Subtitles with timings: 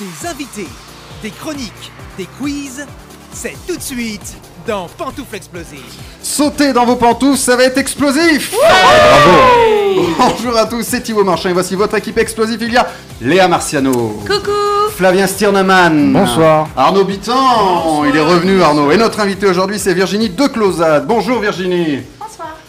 [0.00, 0.68] Des invités,
[1.24, 2.86] des chroniques, des quiz,
[3.32, 5.80] c'est tout de suite dans Pantoufle Explosive.
[6.22, 11.48] Sautez dans vos pantoufles, ça va être explosif Bravo Bonjour à tous, c'est Thibaut Marchand
[11.48, 12.62] et voici votre équipe explosive.
[12.62, 12.86] Il y a
[13.20, 14.22] Léa Marciano.
[14.24, 14.52] Coucou
[14.94, 16.12] Flavien Stirneman.
[16.12, 16.68] Bonsoir.
[16.76, 18.04] Arnaud Bitan.
[18.04, 18.92] Il est revenu, Arnaud.
[18.92, 21.08] Et notre invité aujourd'hui, c'est Virginie Declosade.
[21.08, 22.04] Bonjour Virginie.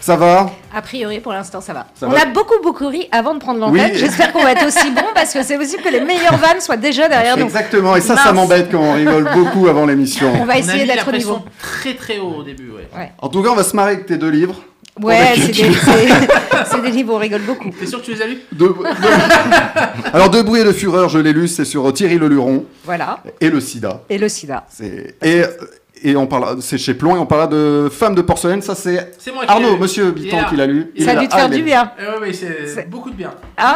[0.09, 1.85] Ça va A priori, pour l'instant, ça va.
[1.93, 3.91] Ça on va a beaucoup, beaucoup ri avant de prendre l'antenne.
[3.93, 3.99] Oui.
[3.99, 6.77] J'espère qu'on va être aussi bon parce que c'est possible que les meilleures vannes soient
[6.77, 7.43] déjà derrière nous.
[7.45, 7.95] Exactement.
[7.95, 10.33] Et ça, ça m'embête quand on rigole beaucoup avant l'émission.
[10.41, 11.37] On va essayer d'être au niveau.
[11.61, 13.11] très très haut au début, ouais.
[13.19, 14.55] En tout cas, on va se marrer avec tes deux livres.
[14.99, 15.71] Ouais, c'est des,
[16.71, 17.69] c'est- des livres où on rigole beaucoup.
[17.79, 18.73] T'es sûr que tu les as lus De- de-
[20.11, 23.19] Alors, De bruit et de fureur, je l'ai lu, c'est sur Thierry Leluron Voilà.
[23.39, 24.01] et le sida.
[24.09, 24.65] Et le sida.
[25.21, 25.43] Et,
[26.03, 28.61] et on parle, c'est chez Plon et on parlera de Femme de porcelaine.
[28.61, 29.11] Ça, c'est
[29.47, 30.91] Arnaud, monsieur Biton qui l'a lu.
[30.95, 31.91] Il Ça a dû te faire Ah, du bien.
[31.99, 33.31] Ouais, ouais, c'est beaucoup de bien.
[33.57, 33.75] Hein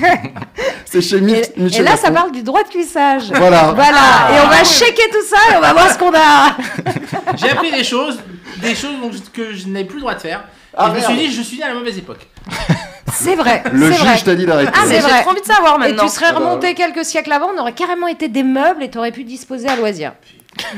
[0.84, 3.32] C'est chez Mi- et, Michel et là, ça parle du droit de cuissage.
[3.34, 3.72] Voilà.
[3.72, 4.30] Voilà.
[4.32, 6.56] Et on va checker tout ça et on va voir ce qu'on a.
[7.36, 8.18] J'ai appris des choses,
[8.62, 8.94] des choses
[9.32, 10.44] que je n'avais plus le droit de faire.
[10.76, 12.26] Ah, et je me suis dit, je suis né à la mauvaise époque.
[13.12, 13.62] C'est vrai.
[13.72, 14.72] Le juge t'a dit d'arrêter.
[14.74, 16.04] Ah, mais j'ai trop envie de savoir Et maintenant.
[16.04, 19.12] tu serais remonté quelques siècles avant, on aurait carrément été des meubles et tu aurais
[19.12, 20.12] pu disposer à loisir.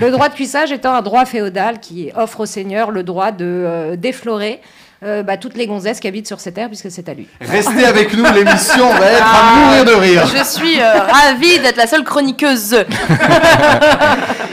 [0.01, 3.45] Le droit de cuissage étant un droit féodal qui offre au seigneur le droit de
[3.45, 4.61] euh, déflorer
[5.07, 7.27] euh, bah, toutes les gonzesses qui habitent sur cette terre puisque c'est à lui.
[7.41, 10.27] Restez avec nous, l'émission va être à mourir de rire.
[10.27, 12.75] Je suis euh, ravie d'être la seule chroniqueuse.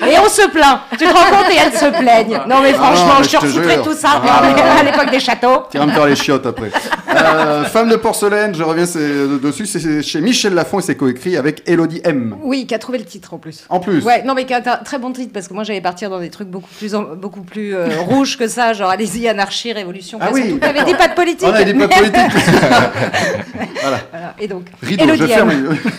[0.06, 0.80] Et on se plaint.
[0.92, 2.42] Tu te rends compte et elles se plaignent.
[2.48, 3.84] Non mais franchement, Ah, mais je te refoutrais jure.
[3.84, 4.44] tout ça Ah.
[4.80, 5.64] à l'époque des châteaux.
[5.74, 6.72] Me faire les chiottes après.
[7.16, 11.64] Euh, Femme de porcelaine, je reviens dessus, c'est chez Michel Lafon et c'est coécrit avec
[11.68, 12.36] Elodie M.
[12.42, 13.64] Oui, qui a trouvé le titre en plus.
[13.70, 14.04] En plus.
[14.04, 16.20] Ouais, non mais qui a un très bon titre parce que moi j'allais partir dans
[16.20, 20.18] des trucs beaucoup plus beaucoup plus euh, rouges que ça, genre allez-y anarchie, révolution.
[20.22, 20.43] Ah classe.
[20.44, 21.48] Oui, avait dit pas de politique.
[21.50, 22.16] On a dit pas de politique.
[23.82, 24.00] voilà.
[24.12, 25.52] Voilà, Et donc, Rideau, je ferme.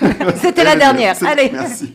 [0.42, 1.16] C'était la dernière.
[1.26, 1.50] Allez.
[1.52, 1.94] Merci.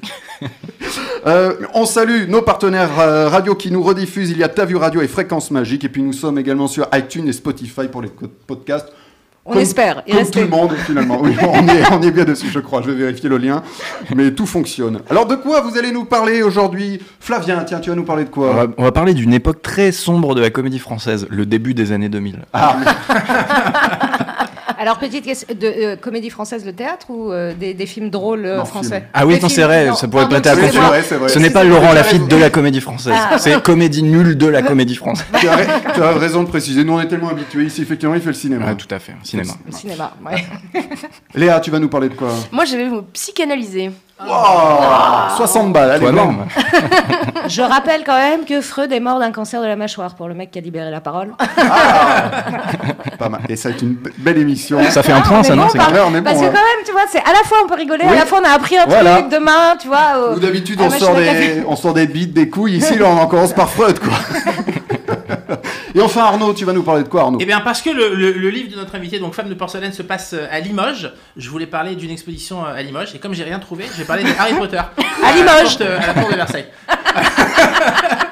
[1.25, 4.31] Euh, on salue nos partenaires euh, radio qui nous rediffusent.
[4.31, 5.83] Il y a Ta Vue Radio et Fréquence Magique.
[5.83, 8.09] Et puis nous sommes également sur iTunes et Spotify pour les
[8.47, 8.89] podcasts.
[9.49, 10.03] On Comme- espère.
[10.05, 11.17] Il Comme reste tout le monde, finalement.
[11.21, 12.81] Oui, on, est, on est bien dessus, je crois.
[12.83, 13.63] Je vais vérifier le lien.
[14.15, 14.99] Mais tout fonctionne.
[15.09, 17.01] Alors, de quoi vous allez nous parler aujourd'hui?
[17.19, 19.61] Flavien, tiens, tu vas nous parler de On quoi va, on va parler d'une époque
[19.63, 22.39] très sombre de la comédie française, le début des années 2000.
[22.53, 22.77] Ah,
[24.81, 28.45] Alors petite question de euh, comédie française le théâtre ou euh, des, des films drôles
[28.45, 28.95] euh, Non, français?
[28.99, 29.09] Film.
[29.13, 30.81] Ah oui, non, c'est vrai, non, ça pourrait prêter à confusion.
[30.83, 31.27] vrai, c'est vrai.
[31.27, 33.37] Ce n'est pas Laurent Lafitte de la comédie française, Ah.
[33.37, 35.25] c'est comédie nulle de la comédie française.
[35.37, 36.85] tu, as, tu as raison de préciser.
[36.85, 37.81] Nous, on est tellement habitués ici.
[37.81, 38.67] Effectivement, il fait le cinéma.
[38.69, 39.51] Ah, tout à fait, cinéma.
[39.65, 40.13] Le cinéma.
[40.25, 40.45] ouais.
[41.35, 42.29] Léa, tu vas nous parler de quoi?
[42.53, 43.91] Moi, je vais vous psychanalyser.
[44.21, 46.01] Wow 60 balles, allez.
[46.01, 46.45] Toi-même.
[47.47, 50.33] Je rappelle quand même que Freud est mort d'un cancer de la mâchoire pour le
[50.33, 51.33] mec qui a libéré la parole.
[53.17, 53.41] Pas mal.
[53.47, 54.79] Et ça va être une be- belle émission.
[54.89, 56.51] Ça fait un point, ça, non bon, par- on est Parce bon, que hein.
[56.53, 58.11] quand même, tu vois, c'est à la fois on peut rigoler, Oui.
[58.13, 59.17] à la fois on a appris un Voilà.
[59.17, 60.33] truc demain, tu vois.
[60.35, 62.75] au- d'habitude, on sort, des, on sort des bites, des couilles.
[62.77, 64.13] Ici, là, on commence par Freud, quoi.
[65.95, 68.13] Et enfin, Arnaud, tu vas nous parler de quoi, Arnaud Eh bien, parce que le,
[68.15, 71.11] le- le livre de notre invité, donc Femme de porcelaine, se passe euh, à Limoges,
[71.37, 74.05] je voulais parler d'une exposition euh, à Limoges, et comme j'ai rien trouvé, je vais
[74.05, 74.77] parler de Harry Potter.
[75.23, 75.47] À Limoges.
[75.47, 76.67] la porte, euh, à la cour de Versailles.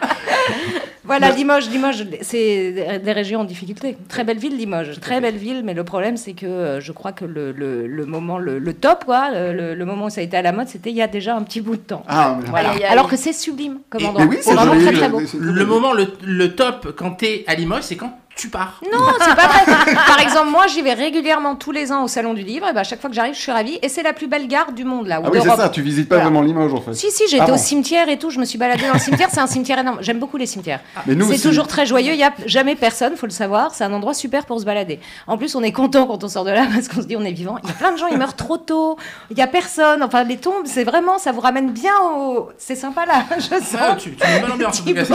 [1.07, 3.97] Voilà, Limoges, Limoges, c'est des- régions en difficulté.
[4.09, 4.99] Très belle ville, Limoges.
[4.99, 8.05] Très belle ville, mais le problème, c'est que euh, je crois que le, le- le
[8.05, 10.67] moment, le, le top, quoi, le, le moment où ça a été à la mode,
[10.67, 12.03] c'était il y a déjà un petit bout de temps.
[12.07, 12.73] Ah, Voilà.
[12.89, 14.25] Alors que c'est sublime comme endroit.
[14.29, 15.21] oui, c'est vraiment très très beau.
[15.39, 18.19] Le moment, le, le top quand t'es à Limoges, c'est quand?
[18.37, 18.79] Tu pars.
[18.91, 19.93] Non, c'est pas vrai.
[19.95, 22.67] Par exemple, moi, j'y vais régulièrement tous les ans au Salon du Livre.
[22.67, 23.79] Et ben, à chaque fois que j'arrive, je suis ravie.
[23.81, 25.19] Et c'est la plus belle gare du monde, là.
[25.19, 26.29] ou Ah oui, c'est ça, tu visites pas Voilà.
[26.29, 26.93] vraiment Limoges, en fait.
[26.93, 27.53] Si, si, Ah bon.
[27.53, 28.29] au cimetière et tout.
[28.29, 29.29] Je me suis baladée dans le cimetière.
[29.31, 29.97] C'est un cimetière énorme.
[30.01, 30.79] J'aime beaucoup les cimetières.
[31.05, 32.13] Mais nous C'est toujours très joyeux.
[32.13, 33.73] Il n'y a jamais personne, faut le savoir.
[33.73, 34.99] C'est un endroit super pour se balader.
[35.27, 37.23] En plus, on est content quand on sort de là parce qu'on se dit on
[37.25, 37.57] est vivant.
[37.63, 38.97] Il y a plein de gens, ils meurent trop tôt.
[39.31, 40.03] Il n'y a personne.
[40.03, 42.49] Enfin, les tombes, c'est vraiment, ça vous ramène bien au.
[42.57, 43.23] C'est sympa là.
[43.39, 43.59] Je Ah,
[43.93, 44.03] sens.
[44.03, 45.03] tu, tu mets une bonne ambiance en tout cas.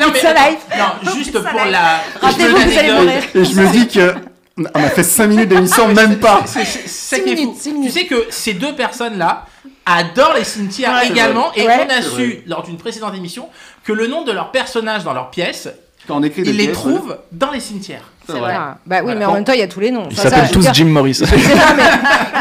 [0.00, 0.78] Non, mais-.
[0.78, 2.00] Non, juste pour la.
[2.48, 3.22] Vous allez mourir.
[3.34, 4.14] Et je me dis que.
[4.58, 6.42] On a fait 5 minutes d'émission, même pas.
[6.44, 7.56] C'est ça qui est fou.
[7.82, 9.46] Tu sais que ces deux personnes-là
[9.86, 11.08] adorent les cimetières Ouais.
[11.08, 11.86] également, et Ouais.
[11.86, 12.42] on a su, vrai.
[12.46, 13.48] lors d'une précédente émission,
[13.84, 15.68] que le nom de leurs personnages dans leurs pièces,
[16.06, 18.04] Quand on écrit ils les pièces, trouvent dans les cimetières.
[18.32, 18.54] C'est vrai.
[18.56, 19.18] Ah, bah oui, Voilà.
[19.20, 20.04] mais en même temps, il y a tous les noms.
[20.10, 21.20] Ils Enfin, s'appellent tous dire, Jim Morris.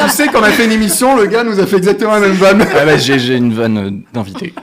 [0.02, 2.32] Tu sais qu'on a fait une émission, le gars nous a fait exactement la même
[2.34, 2.66] vanne.
[2.74, 4.54] Ah bah, j'ai une vanne euh, d'invité.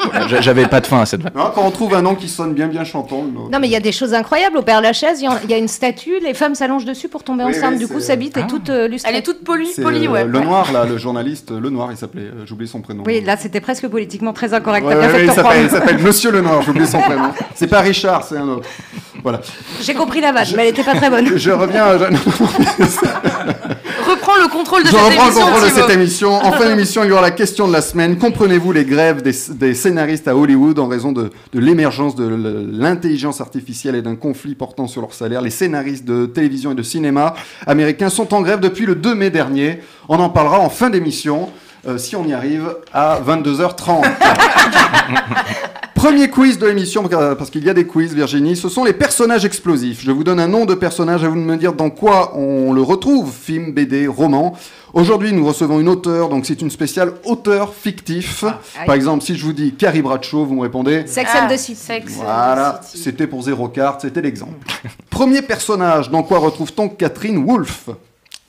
[0.40, 1.32] J'avais pas de fin à cette vanne.
[1.37, 3.23] Non, quand on trouve un nom qui sonne bien bien chantant.
[3.52, 4.56] Non, mais il y a des choses incroyables.
[4.56, 7.50] Au Père Lachaise, il y a une statue, les femmes s'allongent dessus pour tomber Oui,
[7.56, 7.72] enceinte.
[7.75, 8.49] oui, du coup, sa bite est Ah.
[8.49, 9.11] toute euh, lustrée.
[9.12, 10.25] Elle est toute polie, polie, euh, ouais.
[10.25, 12.22] Le Noir, là, le journaliste, Le Noir, il s'appelait.
[12.22, 13.02] euh, J'ai oublié son prénom.
[13.06, 14.87] Oui, là, c'était presque politiquement très incorrect.
[15.20, 15.31] Il
[15.70, 17.31] s'appelle Monsieur Le Noir, j'ai oublié son prénom.
[17.55, 18.69] C'est pas Richard, c'est un autre.
[19.22, 19.40] Voilà.
[19.82, 21.16] J'ai compris la vanne, mais elle était pas très bonne.
[21.37, 21.97] Je reviens à...
[24.07, 26.33] Reprends le contrôle de Je cette reprends le émission, contrôle de cette émission.
[26.35, 28.19] En fin d'émission, il y aura la question de la semaine.
[28.19, 32.27] Comprenez-vous les grèves des, des scénaristes à Hollywood en raison de, de l'émergence de
[32.73, 35.41] l'intelligence artificielle et d'un conflit portant sur leur salaire?
[35.43, 37.35] Les scénaristes de télévision et de cinéma
[37.67, 39.81] américains sont en grève depuis le 2 mai dernier.
[40.09, 41.51] On en parlera en fin d'émission,
[41.89, 44.05] euh, si on y arrive, à 22h30.
[45.96, 48.54] Premier quiz de l'émission, parce qu'il y a des quiz, Virginie.
[48.54, 50.02] Ce sont les personnages explosifs.
[50.04, 52.72] Je vous donne un nom de personnage, à vous de me dire dans quoi on
[52.75, 54.54] le retrouve, film, BD, roman.
[54.93, 58.44] Aujourd'hui, nous recevons une auteure, donc c'est une spéciale auteur fictif.
[58.84, 61.58] Par exemple, si je vous dis Carrie Bradshaw, vous me répondez Sex Ah, and the
[61.58, 61.75] City.
[61.75, 63.02] Sex and the Voilà, City.
[63.02, 64.66] c'était pour zéro carte, c'était l'exemple.
[65.10, 67.88] Premier personnage, dans quoi retrouve-t-on Catherine Woolf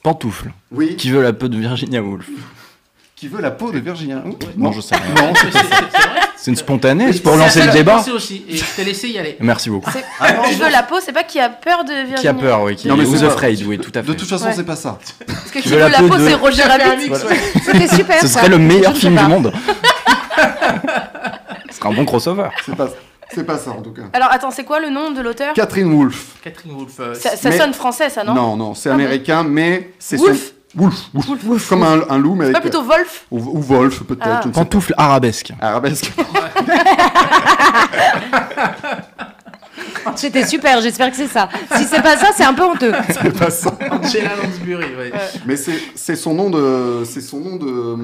[0.03, 0.51] Pantoufle.
[0.71, 2.27] Oui, Qui veut la peau de Virginia Woolf
[3.17, 5.13] qui veut la peau de Virginia Woolf Non, je sais rien.
[5.15, 6.19] Non, C'est- c'est- c'est vrai.
[6.39, 7.95] C'est une spontanée, c'est pour lancer ça le je débat.
[7.95, 9.37] pensais aussi, et je t'ai laissé y aller.
[9.39, 9.89] Merci beaucoup.
[10.19, 12.17] Ah non, Qui veut la peau, c'est pas qui a peur de Virginia.
[12.21, 12.75] Qui a peur, oui.
[12.75, 14.07] Qui Non, mais pas- afraid, oui, tout à fait.
[14.09, 14.53] De toute façon, Ouais.
[14.55, 14.99] c'est pas ça.
[15.25, 17.11] Parce que qui veut la peau de- c'est Roger Rabbit.
[17.65, 18.21] C'était super.
[18.21, 18.39] Ce ça.
[18.39, 19.51] serait le meilleur Je film du monde.
[21.71, 22.49] Ce serait un bon crossover.
[22.65, 22.87] C'est pas,
[23.33, 24.03] c'est pas ça en tout cas.
[24.13, 25.53] Alors attends, c'est quoi le nom de l'auteur?
[25.53, 26.35] Catherine Woolf.
[26.43, 26.93] Catherine Wolf.
[26.99, 28.33] euh, Ça, ça Mais- sonne français, ça, non?
[28.33, 28.99] Non, non, c'est Ah bon?
[28.99, 30.17] américain, mais c'est
[30.77, 31.19] Wolf son...
[31.19, 32.55] Wolf, Wolf, Comme un, un loup, mais avec...
[32.55, 34.41] pas plutôt Wolf Ou, ou Wolf, peut-être, Ah.
[34.53, 35.51] Pantoufle arabesque.
[35.59, 36.11] Arabesque.
[40.15, 41.49] C'était super, j'espère que c'est ça.
[41.75, 42.91] Si c'est pas ça, c'est un peu honteux.
[43.09, 43.77] c'est pas ça.
[43.91, 45.11] Angela Lansbury, ouais.
[45.45, 47.03] Mais c'est son nom de...
[47.05, 47.97] C'est son nom de...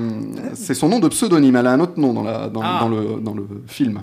[0.53, 1.55] C'est son nom de pseudonyme.
[1.55, 2.77] Elle a un autre nom dans, la, dans, Ah.
[2.81, 4.01] dans le, dans le film.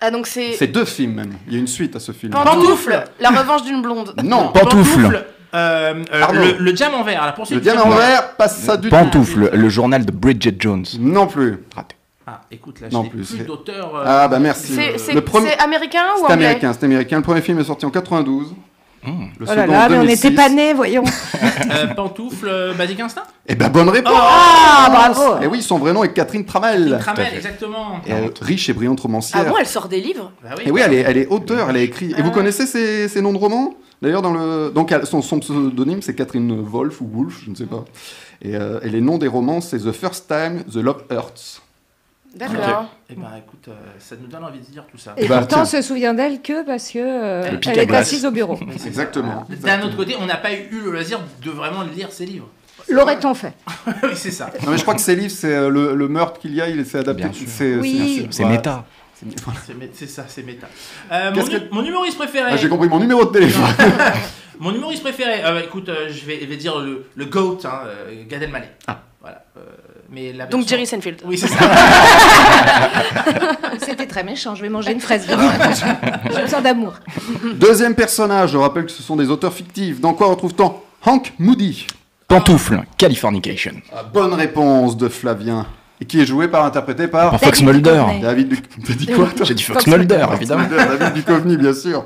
[0.00, 1.32] Ah, donc c'est C'est deux films, même.
[1.48, 2.32] Il y a une suite à ce film.
[2.32, 4.14] Pantoufle, la revanche d'une blonde.
[4.22, 5.24] Non, Pantoufle.
[5.54, 8.88] Euh, euh, le, le diamant vert, la poursuite le du diamant vert, pas ça du
[8.90, 8.94] tout.
[8.94, 10.84] Pantoufle, le journal de Bridget Jones.
[11.00, 11.58] Non plus.
[11.74, 11.96] Raté.
[12.26, 14.74] Ah, écoute, là, Non, j'ai plus, plus c'est- euh, Ah bah merci.
[14.74, 17.16] C'est Le c'est- premier- c'est américain ou C'est anglais américain, c'est américain.
[17.16, 18.54] Le premier film est sorti en 92.
[19.38, 20.24] Le Oh là là, mais on 2006.
[20.24, 21.04] n'était pas nés, voyons.
[21.70, 25.42] euh, pantoufle, euh, Basic Instinct Eh ben bonne réponse Ah, bravo.
[25.42, 26.98] Et oui, son vrai nom est Catherine Tramel.
[27.00, 28.00] Tramel, exactement.
[28.06, 29.44] Et, euh, riche et brillante Ah romancière.
[29.48, 30.64] bon, elle sort des livres Bah oui.
[30.66, 32.12] et oui, elle est, elle est auteure, elle a écrit.
[32.16, 32.34] Et vous Ah.
[32.34, 33.74] connaissez ses, ses noms de romans?
[34.00, 34.70] D'ailleurs, dans le.
[34.72, 37.84] Donc, son, son pseudonyme, c'est Catherine Wolf ou Wolf, je ne sais pas.
[38.42, 41.62] Et, euh, et les noms des romans, c'est The First Time, The Love Hurts.
[42.38, 42.86] D'accord.
[43.10, 45.14] Eh ben écoute, euh, ça nous donne envie de dire tout ça.
[45.16, 48.30] Et Bah, pourtant, on se souvient d'elle que parce que euh, elle est assise au
[48.30, 48.58] bureau.
[48.86, 49.44] Exactement.
[49.48, 52.48] D'un autre côté, on n'a pas eu le loisir de vraiment lire ces livres.
[52.88, 53.52] L'aurait-on fait
[54.04, 54.50] oui, c'est ça.
[54.64, 56.68] Non, mais je crois que ces livres, c'est euh, le, le meurtre qu'il y a,
[56.68, 57.24] il s'est adapté.
[57.24, 57.46] Bien sûr.
[57.48, 58.26] C'est, Oui.
[58.46, 58.84] méta.
[59.94, 60.68] C'est- ça, c'est méta.
[61.12, 62.50] Euh, mon, que- mon humoriste préféré.
[62.52, 63.64] Ah, j'ai compris mon numéro de téléphone.
[64.60, 65.44] Mon humoriste préféré.
[65.44, 67.82] euh, écoute, euh, je, vais, je vais dire le, le GOAT, hein,
[68.28, 68.66] Gad Elmaleh.
[68.88, 69.02] Ah.
[69.20, 69.44] Voilà.
[70.10, 71.20] Mais la Donc version- Jerry Seinfeld.
[71.24, 71.56] Oui, c'est ça.
[73.80, 75.26] C'était très méchant, je vais manger une fraise.
[76.34, 76.94] J'ai besoin d'amour.
[77.54, 80.00] Deuxième personnage, je rappelle que ce sont des auteurs fictifs.
[80.00, 80.74] Dans quoi retrouve-t-on
[81.06, 81.86] Hank Moody
[82.26, 83.72] Pantoufle, Californication.
[83.94, 85.66] Ah, Bonne réponse de Flavien.
[86.00, 87.90] Et qui est joué par, interprété par Par Fox David Mulder.
[88.04, 88.20] Duchovny.
[88.20, 88.64] David Duc...
[88.86, 90.64] T'as dit quoi toi J'ai dit Fox Mulder, évidemment.
[90.68, 92.04] David Duchovny, bien sûr.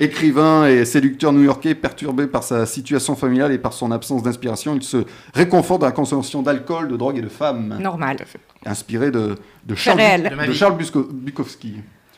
[0.00, 4.82] Écrivain et séducteur new-yorkais, perturbé par sa situation familiale et par son absence d'inspiration, il
[4.82, 5.04] se
[5.34, 7.76] réconforte dans la consommation d'alcool, de drogue et de femmes.
[7.80, 8.16] Normal.
[8.64, 9.36] Inspiré de,
[9.74, 10.22] Charles.
[10.22, 11.76] De Bukowski,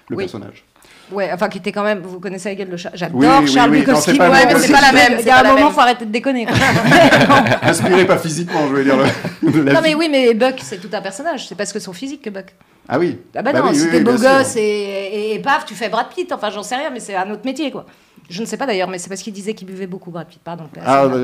[0.09, 0.25] le Oui.
[0.25, 0.65] personnage.
[1.13, 2.01] Ouais, enfin, qui était quand même.
[2.01, 2.97] Vous connaissez la gueule de Charles.
[2.97, 4.15] J'adore Oui, Charles oui, non, Bukowski.
[4.19, 5.17] pas Ouais, mais c'est pas la même.
[5.21, 5.73] Il y a un moment, même.
[5.73, 6.47] faut arrêter de déconner.
[6.47, 6.55] quoi.
[7.63, 8.97] Inspiré pas physiquement, je veux dire.
[9.43, 9.89] Le, non, vie.
[9.89, 11.49] mais oui, mais Buck, c'est tout un personnage.
[11.49, 12.55] C'est parce que son physique que Buck.
[12.89, 13.19] Ah oui.
[13.37, 15.89] Ah bah, Bah non, oui, si t'es beau gosse et, et, et paf, tu fais
[15.89, 16.31] Brad Pitt.
[16.33, 17.87] Enfin, j'en sais rien, mais c'est un autre métier, quoi.
[18.29, 20.41] Je ne sais pas d'ailleurs, mais c'est parce qu'il disait qu'il buvait beaucoup Brad Pitt.
[20.43, 20.65] Pardon.
[20.87, 21.17] Ah, bah,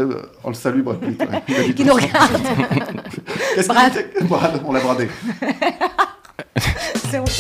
[0.45, 1.21] on le salue, Brad Pitt.
[1.21, 1.43] ouais.
[1.69, 2.33] Il Qui nous regarde.
[3.69, 3.93] Brad.
[4.23, 5.09] Brad, on l'a bradé.
[7.11, 7.31] c'est honteux.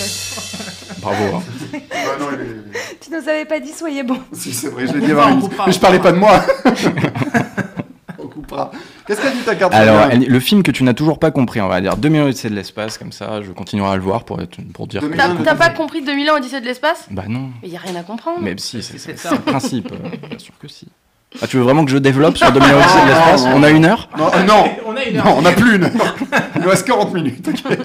[1.00, 1.36] Bravo.
[1.36, 1.42] hein.
[1.72, 1.78] Bah
[2.20, 4.18] non, il est- Tu nous avais pas dit, soyez bon.
[4.32, 5.32] Si, c'est vrai, je l'ai dit avant.
[5.42, 6.42] on Mais je parlais pas de moi.
[8.18, 8.70] on coupera.
[9.06, 11.68] Qu'est-ce qu'a dit ta carte Alors, le film que tu n'as toujours pas compris, on
[11.68, 14.58] va dire 2000 Odyssée de l'espace, comme ça, je continuerai à le voir pour, être,
[14.74, 15.06] pour dire que.
[15.06, 17.50] 2000 T'as pas compris 2000 ans Odyssée de l'espace Bah non.
[17.62, 18.38] Mais y a rien à comprendre.
[18.40, 19.30] Mais si, c'est ça.
[19.32, 19.92] le principe.
[19.92, 20.88] euh, Bien sûr que si.
[21.42, 23.84] Ah, tu veux vraiment que je développe sur 2000 Odyssée de l'espace On a une
[23.84, 24.64] heure Non, euh, non.
[24.86, 25.24] On a une heure.
[25.26, 26.16] Non, on n'a plus une heure.
[26.56, 27.48] Il nous reste 40 minutes.
[27.48, 27.76] ok.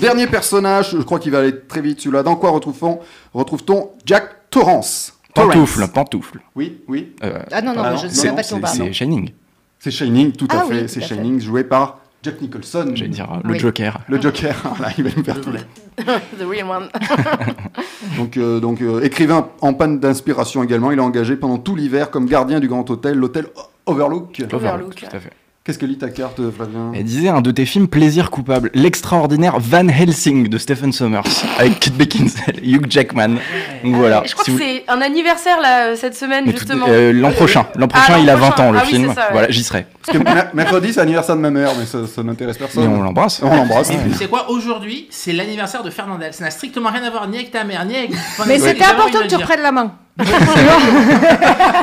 [0.00, 2.22] Dernier personnage, je crois qu'il va aller très vite celui-là.
[2.22, 3.00] Dans quoi retrouve-t-on
[3.34, 5.14] retrouve-t-on Jack Torrance?
[5.34, 6.40] Pantoufle, pantoufle.
[6.56, 7.12] Oui, oui.
[7.22, 9.30] Euh, Ah non, non, Ah je ne c'est- sais pas de c'est c'est Shining,
[9.78, 10.74] C'est Shining, tout à Ah fait.
[10.82, 11.14] oui, c'est tout à fait.
[11.14, 12.90] Shining, joué par Jack Nicholson.
[12.94, 13.58] j'allais dire euh, le Oui.
[13.58, 13.98] Joker.
[14.08, 14.54] Le Joker.
[14.76, 15.50] Voilà, il va nous faire tout.
[15.98, 16.88] The real one.
[18.16, 22.10] Donc, euh, donc euh, écrivain en panne d'inspiration également, il est engagé pendant tout l'hiver
[22.10, 23.46] comme gardien du Grand Hôtel, l'hôtel
[23.86, 24.42] Overlook.
[24.52, 24.94] Overlook.
[24.96, 25.30] Tout à fait.
[25.70, 29.60] Qu'est-ce que lit ta carte, Flavien Elle disait un de tes films plaisir coupable, l'extraordinaire
[29.60, 31.22] Van Helsing de Stephen Sommers,
[31.60, 33.36] avec Kate Beckinsale, Hugh Jackman.
[33.84, 34.24] Donc voilà.
[34.26, 36.86] Je crois si que vous- c'est un anniversaire là cette semaine Mais justement.
[36.88, 38.68] euh, l'an prochain, l'an prochain, l'an il a 20 prochain.
[38.68, 39.06] ans le Ah film.
[39.10, 39.32] c'est ça, ouais.
[39.32, 39.86] Voilà, j'y serai.
[40.04, 42.88] Parce que mer- mercredi, c'est l'anniversaire de ma mère, mais ça, ça n'intéresse Mais personne.
[42.88, 43.40] on l'embrasse.
[43.44, 43.92] On l'embrasse.
[44.18, 46.34] C'est quoi Aujourd'hui, c'est l'anniversaire de Fernandel.
[46.34, 48.10] Ça n'a strictement rien à voir ni avec ta mère, ni avec.
[48.10, 49.92] Enfin, Mais c'est c'était important que tu reprennes la main.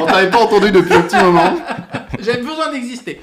[0.02, 1.56] On t'avait pas entendu depuis un petit moment.
[2.20, 3.22] J'avais besoin d'exister.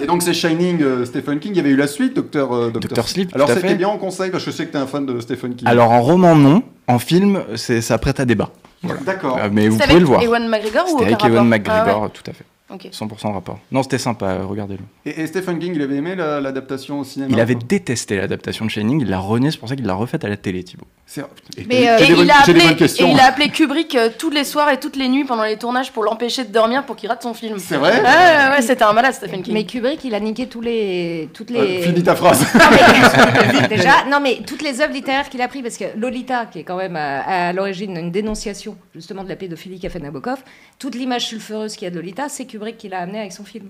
[0.00, 1.52] Et donc c'est Shining, euh, Stephen King.
[1.52, 3.08] Il y avait eu la suite, Docteur euh, Dr.
[3.08, 3.74] Sleep, Alors c'était fait.
[3.74, 5.66] bien en conseil parce que je sais que t'es un fan de Stephen King.
[5.68, 6.62] Alors en roman, non.
[6.88, 8.50] En film, c'est ça prête à débat.
[9.04, 9.38] D'accord.
[9.38, 10.22] Euh, mais vous pouvez le voir.
[10.22, 12.08] Ewan McGregor ou C'était avec Ewan McGregor, Ah ouais.
[12.12, 12.44] tout à fait.
[12.68, 12.88] Ok.
[12.92, 13.58] 100% rapport.
[13.72, 14.82] Non, c'était sympa, euh, regardez-le.
[15.10, 18.64] Et, et Stephen King, il avait aimé la- l'adaptation au cinéma Il avait détesté l'adaptation
[18.64, 20.86] de Shining, il l'a renié, c'est pour ça qu'il l'a refaite à la télé, Thibaut.
[21.68, 23.06] Mais, euh, Et bonnes- il, a appelé, bonnes questions.
[23.06, 25.56] et il a appelé Kubrick euh, tous les soirs et toutes les nuits pendant les
[25.56, 27.58] tournages pour l'empêcher de dormir pour qu'il rate son film.
[27.60, 29.54] C'est vrai ouais, ouais, c'était un malade Stephen King.
[29.54, 31.82] Mais Kubrick, il a niqué tous les, toutes les.
[31.82, 32.44] Finis ta phrase.
[32.54, 36.46] Non, mais- déjà, non mais toutes les œuvres littéraires qu'il a pris, parce que Lolita,
[36.46, 40.00] qui est quand même à, à l'origine une dénonciation justement de la pédophilie qu'a fait
[40.00, 40.38] Nabokov,
[40.80, 43.44] toute l'image sulfureuse qu'il y a de Lolita, c'est Kubrick qui l'a amené avec son
[43.44, 43.66] film.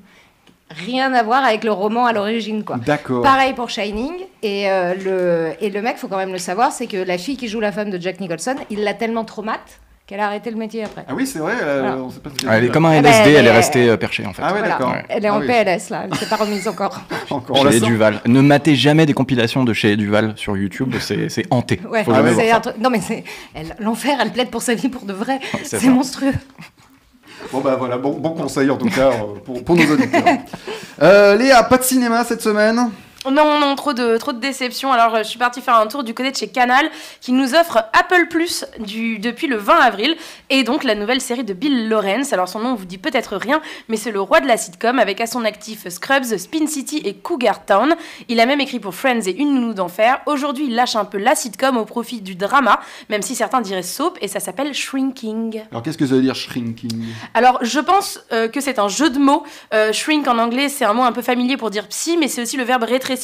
[0.71, 2.77] Rien à voir avec le roman à l'origine, quoi.
[2.77, 3.23] D'accord.
[3.23, 4.13] Pareil pour Shining.
[4.43, 7.37] Et, euh, le, et le mec, faut quand même le savoir, c'est que la fille
[7.37, 10.57] qui joue la femme de Jack Nicholson, il l'a tellement traumate qu'elle a arrêté le
[10.57, 11.05] métier après.
[11.09, 11.55] Ah oui, c'est vrai.
[11.63, 11.97] euh, Voilà.
[11.99, 13.53] on sait pas ce Elle est comme un Ah bah, LSD, elle elle est est-
[13.53, 14.43] restée euh, perchée en fait.
[14.45, 14.69] Ah ouais, Voilà.
[14.75, 14.91] d'accord.
[14.93, 15.05] Ouais.
[15.09, 15.47] Elle est en Ah oui.
[15.49, 17.01] PLS là, elle s'est pas remise encore.
[17.31, 17.57] Encore.
[17.59, 17.87] On la Chez sent.
[17.87, 18.21] Duval.
[18.27, 21.81] Ne matez jamais des compilations de chez Duval sur YouTube, c'est c'est hanté.
[21.91, 22.57] Ouais, Faut Ah jamais ouais, voir c'est ça.
[22.57, 25.41] un truc- Non mais c'est elle- l'enfer, elle plaide pour sa vie pour de vrai.
[25.65, 25.91] C'est C'est ça.
[25.91, 26.33] monstrueux.
[27.53, 30.25] Bon bah voilà, bon, bon conseil en tout cas euh, pour, nos auditeurs.
[31.03, 32.91] Euh, Léa, pas de cinéma cette semaine?
[33.31, 34.93] Non, non, trop de, trop de déception.
[34.93, 36.89] Alors, euh, je suis partie faire un tour du côté de chez Canal,
[37.21, 40.17] qui nous offre Apple Plus du, depuis le 20 avril,
[40.49, 42.33] et donc la nouvelle série de Bill Lawrence.
[42.33, 45.21] Alors, son nom vous dit peut-être rien, mais c'est le roi de la sitcom, avec
[45.21, 47.97] à son actif Scrubs, Spin City et Cougar Town.
[48.29, 50.21] Il a même écrit pour Friends et Une Nounou d'Enfer.
[50.27, 53.83] Aujourd'hui, il lâche un peu la sitcom au profit du drama, même si certains diraient
[53.83, 55.63] soap, et ça s'appelle Shrinking.
[55.71, 57.07] Alors qu'est-ce que ça veut dire shrinking?
[57.35, 59.43] Alors, je pense euh, que c'est un jeu de mots.
[59.75, 62.43] Euh, shrink en anglais, c'est un mot un peu familier pour dire psy, mais c'est
[62.43, 63.16] aussi le verbe rétrécir.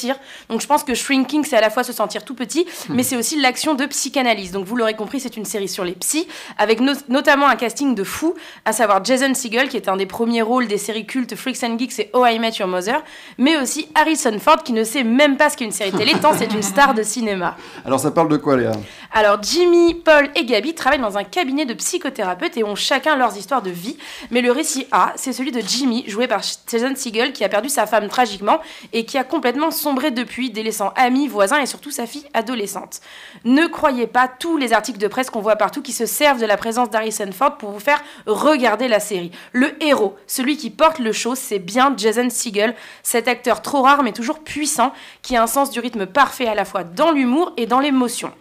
[0.48, 3.16] Donc, je pense que shrinking, c'est à la fois se sentir tout petit, mais c'est
[3.16, 4.50] aussi l'action de psychanalyse.
[4.52, 6.26] Donc, vous l'aurez compris, c'est une série sur les psys,
[6.58, 8.34] avec no- notamment un casting de fou,
[8.64, 11.78] à savoir Jason Segel, qui est un des premiers rôles des séries cultes Freaks and
[11.78, 13.02] Geeks et Oh I Met Your Mother,
[13.38, 16.32] mais aussi Harrison Ford, qui ne sait même pas ce qu'est une série télé, tant
[16.36, 17.56] c'est une star de cinéma.
[17.84, 18.72] Alors ça parle de quoi Léa?
[19.12, 23.36] Alors Jimmy, Paul et Gabi travaillent dans un cabinet de psychothérapeutes et ont chacun leurs
[23.36, 23.96] histoires de vie.
[24.30, 27.68] Mais le récit A, c'est celui de Jimmy, joué par Jason Segel, qui a perdu
[27.68, 28.60] sa femme tragiquement
[28.92, 33.00] et qui a complètement sombré depuis, délaissant amis, voisins et surtout sa fille adolescente.
[33.44, 36.46] Ne croyez pas tous les articles de presse qu'on voit partout qui se servent de
[36.46, 39.32] la présence d'Harrison Ford pour vous faire regarder la série.
[39.52, 44.02] Le héros, celui qui porte le show, c'est bien Jason Segel, cet acteur trop rare
[44.02, 47.52] mais toujours puissant, qui a un sens du rythme parfait à la fois dans l'humour
[47.56, 48.32] et dans l'émotion.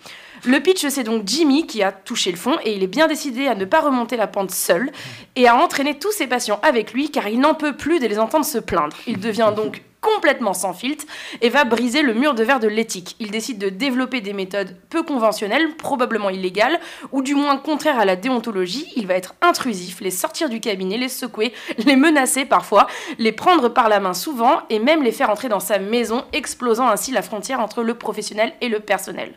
[0.43, 3.47] Le pitch, c'est donc Jimmy qui a touché le fond et il est bien décidé
[3.47, 4.91] à ne pas remonter la pente seul
[5.35, 8.17] et à entraîner tous ses patients avec lui car il n'en peut plus de les
[8.17, 8.97] entendre se plaindre.
[9.05, 11.05] Il devient donc complètement sans filtre
[11.41, 13.15] et va briser le mur de verre de l'éthique.
[13.19, 16.79] Il décide de développer des méthodes peu conventionnelles, probablement illégales,
[17.11, 18.91] ou du moins contraires à la déontologie.
[18.95, 22.87] Il va être intrusif, les sortir du cabinet, les secouer, les menacer parfois,
[23.19, 26.87] les prendre par la main souvent et même les faire entrer dans sa maison, explosant
[26.87, 29.33] ainsi la frontière entre le professionnel et le personnel.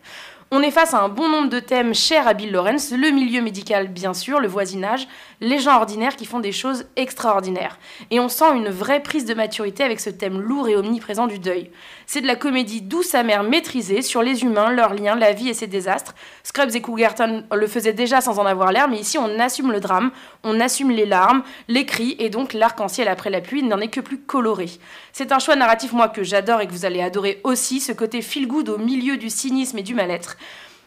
[0.50, 3.40] On est face à un bon nombre de thèmes chers à Bill Lawrence, le milieu
[3.40, 5.08] médical bien sûr, le voisinage,
[5.40, 7.78] les gens ordinaires qui font des choses extraordinaires.
[8.10, 11.38] Et on sent une vraie prise de maturité avec ce thème lourd et omniprésent du
[11.38, 11.70] deuil.
[12.06, 15.54] C'est de la comédie douce amère maîtrisée sur les humains, leurs liens, la vie et
[15.54, 16.14] ses désastres.
[16.42, 19.80] Scrubs et Cougarton le faisaient déjà sans en avoir l'air, mais ici on assume le
[19.80, 20.10] drame,
[20.44, 24.00] on assume les larmes, les cris, et donc l'arc-en-ciel après la pluie n'en est que
[24.00, 24.70] plus coloré.
[25.12, 28.20] C'est un choix narratif, moi, que j'adore et que vous allez adorer aussi, ce côté
[28.20, 30.33] feel-good au milieu du cynisme et du mal-être.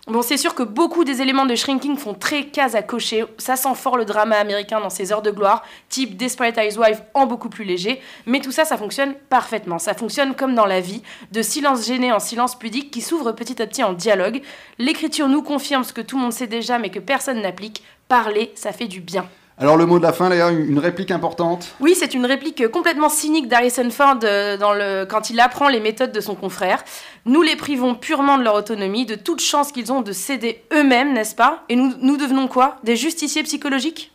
[0.07, 3.25] Bon, c'est sûr que beaucoup des éléments de Shrinking font très case à cocher.
[3.37, 7.25] Ça sent fort le drama américain dans ses heures de gloire, type Desperate Housewives en
[7.25, 8.01] beaucoup plus léger.
[8.25, 9.79] Mais tout ça, ça fonctionne parfaitement.
[9.79, 13.61] Ça fonctionne comme dans la vie, de silence gêné en silence pudique qui s'ouvre petit
[13.61, 14.41] à petit en dialogue.
[14.79, 17.83] L'écriture nous confirme ce que tout le monde sait déjà mais que personne n'applique.
[18.07, 19.27] Parler, ça fait du bien.
[19.59, 21.69] Alors le mot de la fin Léa, une réplique importante.
[21.79, 25.79] Oui, c'est une réplique complètement cynique d'Harrison Ford euh, dans le, quand il apprend les
[25.79, 26.83] méthodes de son confrère.
[27.25, 31.13] Nous les privons purement de leur autonomie, de toute chance qu'ils ont de céder eux-mêmes,
[31.13, 31.63] n'est-ce pas?
[31.69, 32.77] Et nous, nous devenons quoi?
[32.83, 34.11] Des justiciers psychologiques?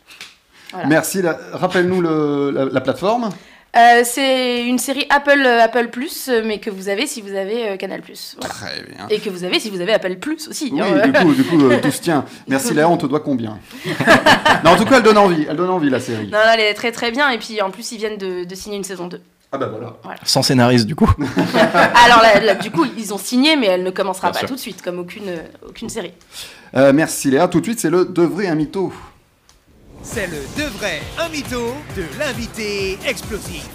[0.71, 0.87] Voilà.
[0.87, 1.21] Merci.
[1.53, 3.31] Rappelle-nous le- la, la plateforme.
[3.75, 7.35] Euh, C'est une série Apple euh, Apple Plus, euh, mais que vous avez si vous
[7.35, 8.37] avez euh, Canal Plus.
[8.39, 8.55] Voilà.
[8.55, 9.07] Très bien.
[9.09, 10.71] Et que vous avez si vous avez Apple Plus aussi.
[10.73, 11.09] Oui, hein.
[11.09, 12.25] du coup, du coup euh, tout se tient.
[12.49, 13.59] Merci Léa, on te doit combien
[14.65, 15.47] Non, en tout cas, elle donne envie.
[15.49, 16.27] Elle donne envie la série.
[16.27, 17.31] Non, non, elle est très très bien.
[17.31, 19.21] Et puis en plus, ils viennent de, de signer une saison 2.
[19.55, 19.97] Ah bah voilà.
[20.25, 21.11] Sans scénariste, du coup.
[22.07, 24.49] Alors là, là, du coup, ils ont signé, mais elle ne commencera Bien pas sûr.
[24.49, 25.31] tout de suite, comme aucune,
[25.69, 26.13] aucune série.
[26.75, 27.49] Euh, merci Léa.
[27.49, 28.93] Tout de suite, c'est le de vrai un mytho.
[30.03, 33.67] C'est le de vrai, un mytho de l'invité explosif.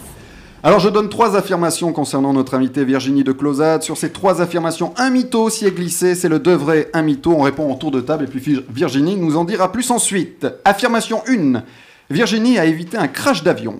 [0.63, 3.83] Alors je donne trois affirmations concernant notre invitée Virginie de Closade.
[3.83, 7.31] Sur ces trois affirmations, un mytho s'y est glissé, c'est le de vrai, un mytho.
[7.31, 10.45] On répond en tour de table et puis Vir- Virginie nous en dira plus ensuite.
[10.65, 11.63] Affirmation 1.
[12.09, 13.79] Virginie a évité un crash d'avion.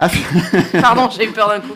[0.00, 0.22] Affi-
[0.80, 1.74] Pardon, j'ai eu peur d'un coup.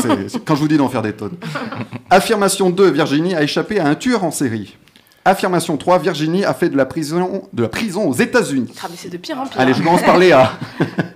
[0.00, 1.36] C'est- c'est quand je vous dis d'en faire des tonnes.
[2.10, 2.90] Affirmation 2.
[2.90, 4.76] Virginie a échappé à un tueur en série.
[5.24, 5.98] Affirmation 3.
[5.98, 8.72] Virginie a fait de la prison, de la prison aux États-Unis.
[8.82, 9.60] Ah, mais c'est de pire en pire.
[9.60, 10.52] Allez, je commence par Léa.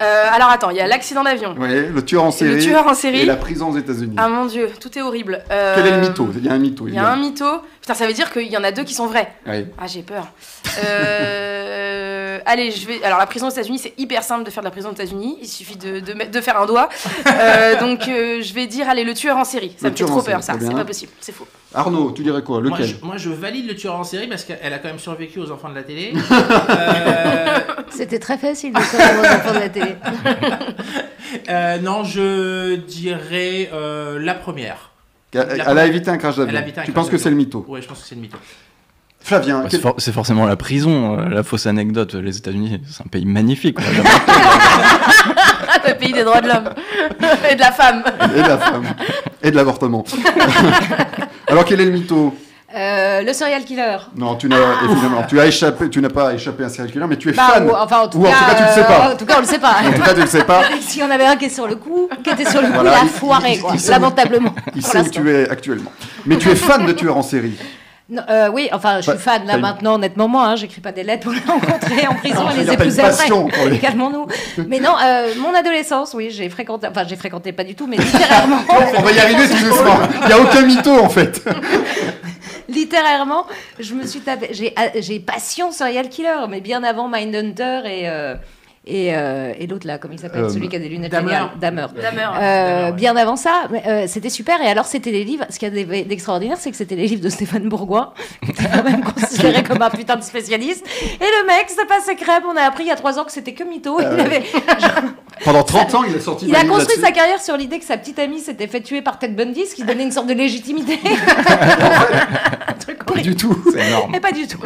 [0.02, 1.54] Euh, alors attends, il y a l'accident d'avion.
[1.56, 2.56] Ouais, le tueur en série.
[2.56, 3.20] Le tueur en série.
[3.20, 4.14] Et la prison aux États-Unis.
[4.18, 5.42] Ah mon dieu, tout est horrible.
[5.50, 6.28] Euh, Quel est le mytho?
[6.36, 6.86] Il y a un mytho.
[6.86, 7.46] Il y a un mytho.
[7.80, 9.32] Putain, ça veut dire qu'il y en a deux qui sont vrais.
[9.46, 9.66] Ouais.
[9.78, 10.26] Ah, j'ai peur.
[10.84, 11.85] Euh,
[12.48, 13.02] Allez, je vais.
[13.02, 15.36] Alors, la prison aux États-Unis, c'est hyper simple de faire de la prison aux États-Unis.
[15.42, 16.88] Il suffit de, de, faire un doigt.
[17.26, 19.74] Euh, donc, euh, je vais dire, allez, le tueur en série.
[19.76, 20.54] Ça Le me fait trop peur, ça.
[20.60, 21.10] C'est pas possible.
[21.20, 21.46] C'est faux.
[21.74, 22.60] Arnaud, tu dirais quoi?
[22.60, 22.86] Moi Lequel?
[23.00, 25.50] je, moi, je valide le tueur en série parce qu'elle a quand même survécu aux
[25.50, 26.12] enfants de la télé.
[26.68, 27.58] Euh,
[27.90, 29.96] C'était très facile de savoir aux enfants de la télé.
[31.48, 34.90] euh, non, je dirais euh, la première.
[35.32, 36.60] Elle, La- elle a évité un crash d'avion.
[36.84, 37.64] Tu penses que c'est le mytho?
[37.68, 38.38] Ouais, je pense que c'est le mytho.
[39.26, 42.14] Flavien, Bah, quel- c'est, for- c'est forcément la prison, euh, la fausse anecdote.
[42.14, 43.76] Les États-Unis, c'est un pays magnifique.
[43.80, 46.70] Ah, le pays des droits de l'homme.
[47.50, 48.04] Et de la femme.
[48.36, 48.84] et de la femme
[49.42, 50.04] et de l'avortement.
[51.48, 52.34] Alors quel est le mytho
[52.74, 53.96] Euh, le serial killer.
[54.16, 57.06] Non, tu n'as évidemment, tu as échappé, tu n'as pas échappé à un serial killer,
[57.08, 57.66] mais tu es Bah, fan.
[57.68, 59.12] ou- enfin, en tout, Ou en cas, tout cas, tu le sais euh, pas.
[59.12, 59.74] En tout cas, on le sait pas.
[59.88, 60.62] En tout cas, tu le sais pas.
[60.80, 62.98] si on avait un qui est sur le coup, qui était sur le coup, Voilà,
[63.02, 63.70] il a foiré, il- quoi.
[63.74, 64.54] il sait où- lamentablement.
[64.76, 65.90] Il sait où tu es actuellement.
[66.26, 67.56] Mais tu es fan de tueurs en série.
[68.08, 71.02] Non, euh, oui, enfin, je suis fan là maintenant, honnêtement, moi, hein, j'écris pas des
[71.02, 73.28] lettres pour les rencontrer en prison Non, et les épouser après.
[73.68, 74.26] les- Calmons-nous.
[74.68, 77.96] Mais non, euh, mon adolescence, oui, j'ai fréquenté, enfin, j'ai fréquenté pas du tout, mais
[77.96, 78.58] littérairement,
[78.98, 79.98] On va y arriver tout doucement.
[80.22, 81.42] Il n'y a aucun mytho en fait.
[82.68, 83.44] littérairement,
[83.78, 88.08] je me suis tapé, j'ai, ah, j'ai passion serial killer, mais bien avant Mindhunter et.
[88.08, 88.34] euh,
[88.86, 91.50] et, euh, et l'autre là, comment il s'appelle Euh, Celui qui a des lunettes géniales.
[91.60, 91.86] Dahmer.
[92.00, 92.28] Dahmer.
[92.40, 94.60] Euh, bien avant ça, euh, c'était super.
[94.62, 95.44] Et alors, c'était les livres.
[95.50, 98.12] Ce qu'il y a d'e- d'extraordinaire, c'est que c'était les livres de Stéphane Bourgoin,
[98.44, 100.86] qui était quand même considéré comme un putain de spécialiste.
[101.02, 102.44] Et le mec, c'est pas crêpes.
[102.48, 103.98] On a appris il y a trois ans que c'était que mytho.
[104.00, 104.42] Il, avait,
[105.44, 106.46] Pendant 30 ans, il a sorti.
[106.46, 109.02] il des a construit sa carrière sur l'idée que sa petite amie s'était fait tuer
[109.02, 110.98] par Ted Bundy, ce qui donnait une sorte de légitimité.
[112.68, 113.28] un truc Pas horrible.
[113.30, 113.56] du tout.
[113.72, 114.14] C'est énorme.
[114.14, 114.60] Et pas du tout.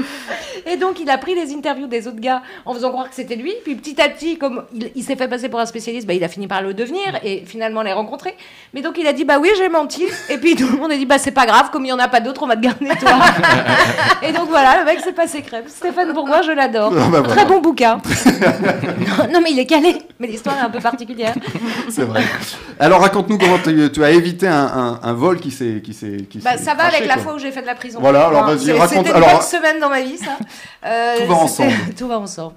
[0.70, 3.36] Et donc, il a pris les interviews des autres gars en faisant croire que c'était
[3.36, 3.52] lui.
[3.64, 6.22] Puis petit à petit, comme il, il s'est fait passer pour un spécialiste, bah, il
[6.24, 8.34] a fini par le devenir et finalement les rencontrer.
[8.74, 10.04] Mais donc, il a dit Bah oui, j'ai menti.
[10.28, 11.98] Et puis tout le monde a dit Bah c'est pas grave, comme il y en
[11.98, 13.18] a pas d'autres, on va te garder toi.
[14.22, 15.64] et donc voilà, le mec s'est passé crème.
[15.68, 16.92] Stéphane Bourgoin, je l'adore.
[16.96, 17.22] Ah bah.
[17.28, 18.00] Très bon bouquin.
[19.18, 19.96] non, non, mais il est calé.
[20.18, 21.34] Mais l'histoire est un peu particulière.
[21.88, 22.22] C'est vrai.
[22.78, 26.26] Alors raconte-nous comment tu, tu as évité un, un- un vol qui s'est qui s'est
[26.30, 27.22] qui Bah, s'est ça va craché, avec la quoi.
[27.22, 27.98] fois où j'ai fait de la prison.
[28.00, 30.36] Voilà, alors Enfin, vas-y, raconte- C'était une alors- bonne semaine dans ma vie, ça.
[30.86, 31.72] Euh, Tout va ensemble.
[31.98, 32.54] Tout va ensemble.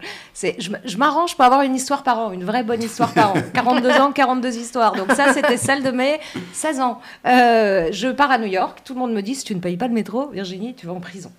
[0.85, 3.35] Je m'arrange avoir une histoire par an, une vraie bonne histoire par an.
[3.53, 4.93] 42 ans, 42 histoires.
[4.95, 6.19] Donc ça, c'était celle de mes
[6.53, 6.99] 16 ans.
[7.27, 8.79] Euh, je pars à New York.
[8.83, 10.93] Tout le monde me dit, si tu ne payes pas le métro, Virginie, tu vas
[10.93, 11.31] en prison.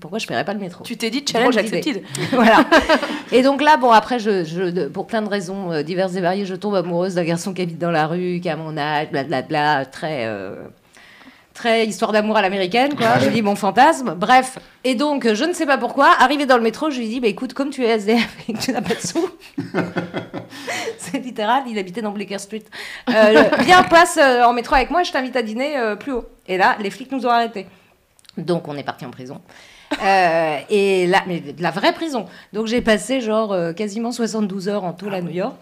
[0.00, 0.84] Pourquoi je ne paierais pas le métro?
[0.84, 2.02] Tu t'es dit challenge accepted.
[2.32, 2.64] voilà.
[3.32, 6.20] Et donc là, bon, après, je, je- de- pour plein de raisons euh, diverses et
[6.20, 9.08] variées, je tombe amoureuse d'un garçon qui habite dans la rue, qui a mon âge,
[9.10, 10.26] blablabla, très.
[10.26, 10.54] euh,
[11.58, 13.18] Très histoire d'amour à l'américaine, quoi.
[13.18, 14.14] Je dis mon fantasme.
[14.14, 14.60] Bref.
[14.84, 17.26] Et donc, je ne sais pas pourquoi, arrivé dans le métro, je lui dis, bah
[17.26, 19.28] écoute, comme tu es SDF et que tu n'as pas de sous,
[20.98, 22.62] c'est littéral, il habitait dans Bleecker Street.
[23.08, 26.26] Euh, viens, passe euh, en métro avec moi, je t'invite à dîner euh, plus haut.
[26.46, 27.66] Et là, les flics nous ont arrêtés.
[28.36, 29.40] Donc, on est parti en prison.
[30.02, 32.26] Euh, et là, mais de la vraie prison.
[32.52, 35.54] Donc j'ai passé genre euh, quasiment 72 heures en tout à New York,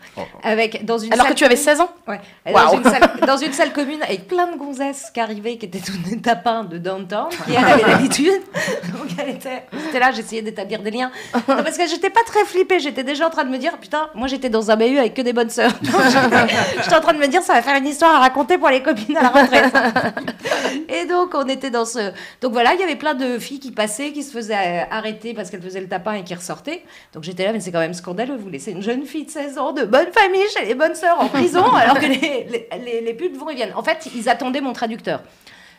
[0.42, 2.20] avec dans une Alors que tu avais commune- 16 ans Ouais.
[2.52, 5.78] Dans, une salle, dans une salle commune avec plein de gonzesses qui arrivaient, qui étaient
[5.78, 8.42] toutes des tapins de downtown, qui elle avait l'habitude.
[8.92, 11.10] Donc elle était, j'étais là, j'essayais d'établir des liens.
[11.48, 14.08] Non, parce que j'étais pas très flippée, j'étais déjà en train de me dire, putain,
[14.14, 15.72] moi j'étais dans un bahut avec que des bonnes sœurs.
[15.82, 18.68] J'étais j'étais en train de me dire, ça va faire une histoire à raconter pour
[18.68, 19.74] les copines à la retraite.
[20.88, 22.12] Et donc on était dans ce.
[22.40, 25.34] Donc voilà, il y avait plein de filles qui passaient, qui se faisaient euh, arrêter
[25.34, 26.82] parce qu'elles faisaient le tapin et qui ressortaient.
[27.12, 29.58] Donc j'étais là, mais c'est quand même scandaleux, vous laissez une jeune fille de 16
[29.58, 33.00] ans de bonne famille chez les bonnes sœurs en prison alors que les, les, les,
[33.02, 33.74] les putes vont et viennent.
[33.74, 35.20] En fait, ils attendaient mon traducteur.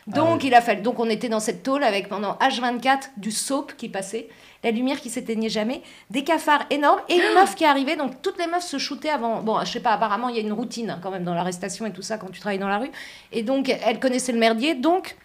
[0.06, 0.82] Donc il a fallu.
[0.82, 4.28] Donc on était dans cette tôle avec pendant H24 du soap qui passait,
[4.62, 7.96] la lumière qui s'éteignait jamais, des cafards énormes et une meuf qui arrivait.
[7.96, 9.42] Donc toutes les meufs se shootaient avant.
[9.42, 9.92] Bon, je sais pas.
[9.92, 12.30] Apparemment il y a une routine hein, quand même dans l'arrestation et tout ça quand
[12.30, 12.90] tu travailles dans la rue.
[13.32, 14.76] Et donc elle connaissait le merdier.
[14.76, 15.16] Donc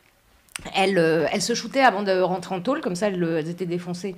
[0.76, 3.66] elles, euh, elles se shootaient avant de rentrer en tôle, comme ça elles, elles étaient
[3.66, 4.16] défoncées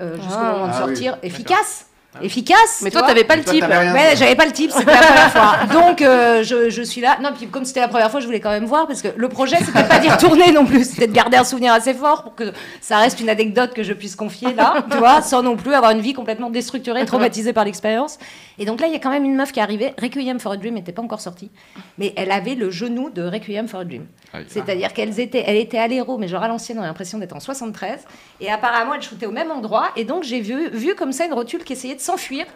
[0.00, 0.52] euh, jusqu'au Ah.
[0.52, 1.18] moment de Ah oui, sortir.
[1.22, 1.86] Efficace
[2.20, 2.80] efficace.
[2.82, 3.08] Mais tu toi, vois.
[3.08, 3.64] t'avais pas le type.
[3.64, 5.56] Ouais, j'avais pas le type, c'était la première fois.
[5.72, 7.18] Donc euh, je, je suis là.
[7.22, 9.28] Non, puis comme c'était la première fois, je voulais quand même voir parce que le
[9.28, 12.34] projet, c'était pas d'y retourner non plus, c'était de garder un souvenir assez fort pour
[12.34, 15.72] que ça reste une anecdote que je puisse confier là, tu vois, sans non plus
[15.74, 18.18] avoir une vie complètement déstructurée, traumatisée par l'expérience.
[18.58, 19.94] Et donc là, il y a quand même une meuf qui est arrivée.
[20.00, 21.50] Requiem for a Dream n'était pas encore sorti,
[21.98, 24.06] mais elle avait le genou de Requiem for a Dream.
[24.34, 24.44] Aïe.
[24.48, 27.34] C'est-à-dire qu'elle était, elle était à l'héros, mais genre à l'ancienne, on a l'impression d'être
[27.34, 28.00] en 73.
[28.40, 29.88] Et apparemment, elle shootait au même endroit.
[29.96, 32.46] Et donc, j'ai vu, vu comme ça une rotule qui essayait de s'enfuir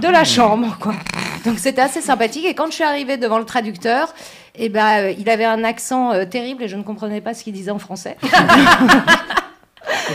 [0.00, 0.94] de la chambre, quoi.
[1.44, 2.44] Donc, c'était assez sympathique.
[2.46, 4.14] Et quand je suis arrivée devant le traducteur,
[4.54, 7.42] eh ben, euh, il avait un accent euh, terrible et je ne comprenais pas ce
[7.42, 8.16] qu'il disait en français.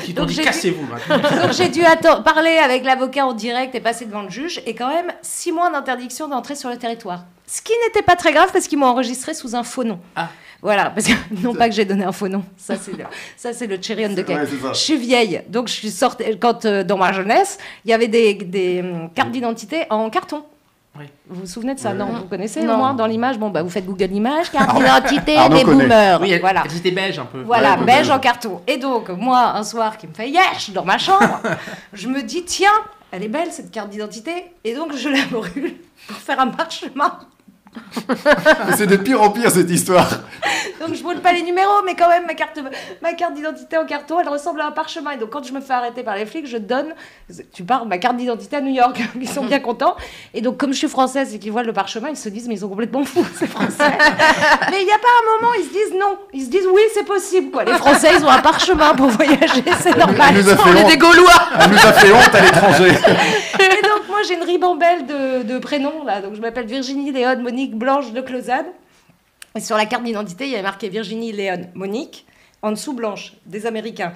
[0.08, 1.42] Donc Donc, dit j'ai cassez-vous maintenant.
[1.44, 4.74] Donc j'ai dû atten- parler avec l'avocat en direct et passer devant le juge et
[4.74, 7.26] quand même six mois d'interdiction d'entrer sur le territoire.
[7.46, 10.00] Ce qui n'était pas très grave parce qu'ils m'ont enregistré sous un faux nom.
[10.16, 10.30] Ah.
[10.62, 13.04] Voilà, parce que non pas que j'ai donné un faux nom, ça c'est le,
[13.36, 14.30] ça c'est le cherry on the cake.
[14.38, 14.74] Ouais.
[14.74, 18.08] Je suis vieille, donc je suis sortie quand euh, dans ma jeunesse, il y avait
[18.08, 20.44] des, des hum, cartes d'identité en carton.
[21.00, 21.06] Oui.
[21.30, 21.94] Vous vous souvenez de ça?
[21.94, 22.74] Non, vous connaissez Non.
[22.74, 23.38] au moins dans l'image?
[23.38, 26.20] Bon bah vous faites Google Images, carte d'identité des boomers.
[26.22, 26.64] Oui, elle, voilà.
[26.76, 27.42] était beige un peu.
[27.44, 28.62] Voilà, Ouais, beige en carton.
[28.66, 31.40] Et donc, moi, un soir qui me fait yesh dans ma chambre,
[31.94, 32.72] je me dis, tiens,
[33.12, 34.46] elle est belle cette carte d'identité.
[34.64, 35.76] Et donc, je la brûle
[36.08, 37.20] pour faire un parchemin.
[38.76, 40.08] C'est de pire en pire cette histoire.
[40.80, 42.60] Donc, je brûle pas les numéros, mais quand même, ma carte,
[43.02, 45.12] ma carte d'identité en carton, elle ressemble à un parchemin.
[45.12, 46.94] Et donc, quand je me fais arrêter par les flics, je donne,
[47.54, 49.02] tu parles, ma carte d'identité à New York.
[49.20, 49.96] Ils sont bien contents.
[50.34, 52.56] Et donc, comme je suis française et qu'ils voient le parchemin, ils se disent, mais
[52.56, 53.78] ils sont complètement fous, ces Français.
[54.72, 56.18] mais il n'y a pas un moment, ils se disent non.
[56.34, 57.64] Ils se disent, oui, c'est possible, quoi.
[57.66, 60.30] Les Français, ils ont un parchemin pour voyager, c'est normal.
[60.30, 60.92] Elle nous a fait On est honte.
[60.92, 61.50] des Gaulois.
[61.60, 62.92] Elle nous a fait honte à l'étranger.
[63.60, 66.22] Et donc, moi, j'ai une ribambelle de, de prénoms, là.
[66.22, 68.66] Donc, je m'appelle Virginie Léon Monique Blanche de Closade.
[69.56, 72.26] Et sur la carte d'identité, il y avait marqué Virginie Léon Monique.
[72.64, 74.14] En dessous, Blanche, des Américains.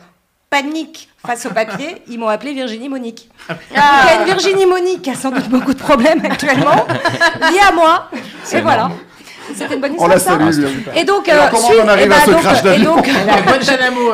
[0.49, 3.29] Panique face au papier, ils m'ont appelée Virginie Monique.
[3.47, 6.87] Donc, Il y a une Virginie Monique qui a sans doute beaucoup de problèmes actuellement,
[7.51, 8.09] liée à moi.
[8.51, 8.89] Et voilà.
[9.55, 10.09] C'était une bonne On histoire.
[10.09, 10.31] la ça.
[10.53, 10.77] salue.
[10.83, 10.93] bien.
[10.95, 13.01] Et donc, euh, comment suite- on arrive eh à ben, ce donc, crash d'avion euh,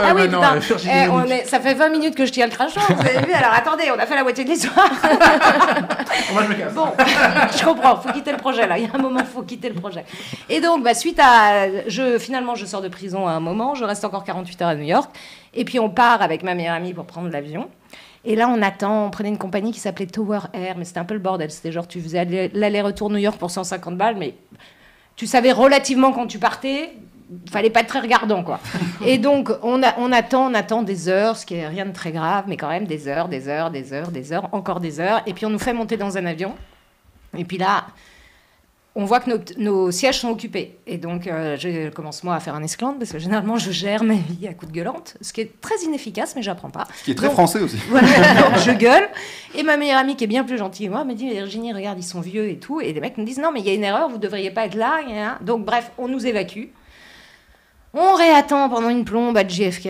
[0.04, 0.56] ah oui, maintenant, putain.
[0.56, 3.00] euh, Virginie Eh, on est, ça fait 20 minutes que je tiens le crachant, vous
[3.02, 4.90] avez vu Alors attendez, on a fait la moitié de l'histoire.
[6.34, 6.74] Moi je me casse.
[6.74, 6.88] Bon,
[7.58, 8.78] je comprends, faut quitter le projet là.
[8.78, 10.04] Il y a un moment, faut quitter le projet.
[10.50, 13.76] Et donc, bah, suite à, je finalement, je sors de prison à un moment.
[13.76, 15.10] Je reste encore 48 heures à New York.
[15.54, 17.68] Et puis on part avec ma meilleure amie pour prendre l'avion.
[18.26, 19.06] Et là, on attend.
[19.06, 21.50] On prenait une compagnie qui s'appelait Tower Air, mais c'était un peu le bordel.
[21.50, 24.34] C'était genre, tu faisais aller- l'aller-retour New York pour 150 balles, mais
[25.18, 26.92] tu savais relativement quand tu partais.
[27.52, 28.62] Fallait pas être très regardant, quoi.
[29.06, 31.92] Et donc, on, a- on attend, on attend des heures, ce qui est rien de
[31.92, 35.02] très grave, mais quand même des heures, des heures, des heures, des heures, encore des
[35.02, 35.22] heures.
[35.26, 36.56] Et puis, on nous fait monter dans un avion.
[37.38, 37.84] Et puis là,
[38.98, 40.76] on voit que nos, nos sièges sont occupés.
[40.88, 44.04] Et donc, euh, je commence moi à faire un esclandre, parce que généralement, je gère
[44.04, 46.88] ma vie à coups de gueulante, ce qui est très inefficace, mais j'apprends pas.
[46.98, 47.78] Ce qui est très Donc, français aussi.
[47.90, 48.08] voilà,
[48.42, 49.08] donc je gueule.
[49.54, 52.00] Et ma meilleure amie, qui est bien plus gentille que moi, me dit Virginie, regarde,
[52.00, 52.82] ils sont vieux et tout.
[52.82, 54.66] Et les mecs me disent Non, mais il y a une erreur, vous devriez pas
[54.66, 54.98] être là.
[55.42, 56.66] Donc, bref, on nous évacue.
[58.00, 59.88] On réattend pendant une plombe à JFK.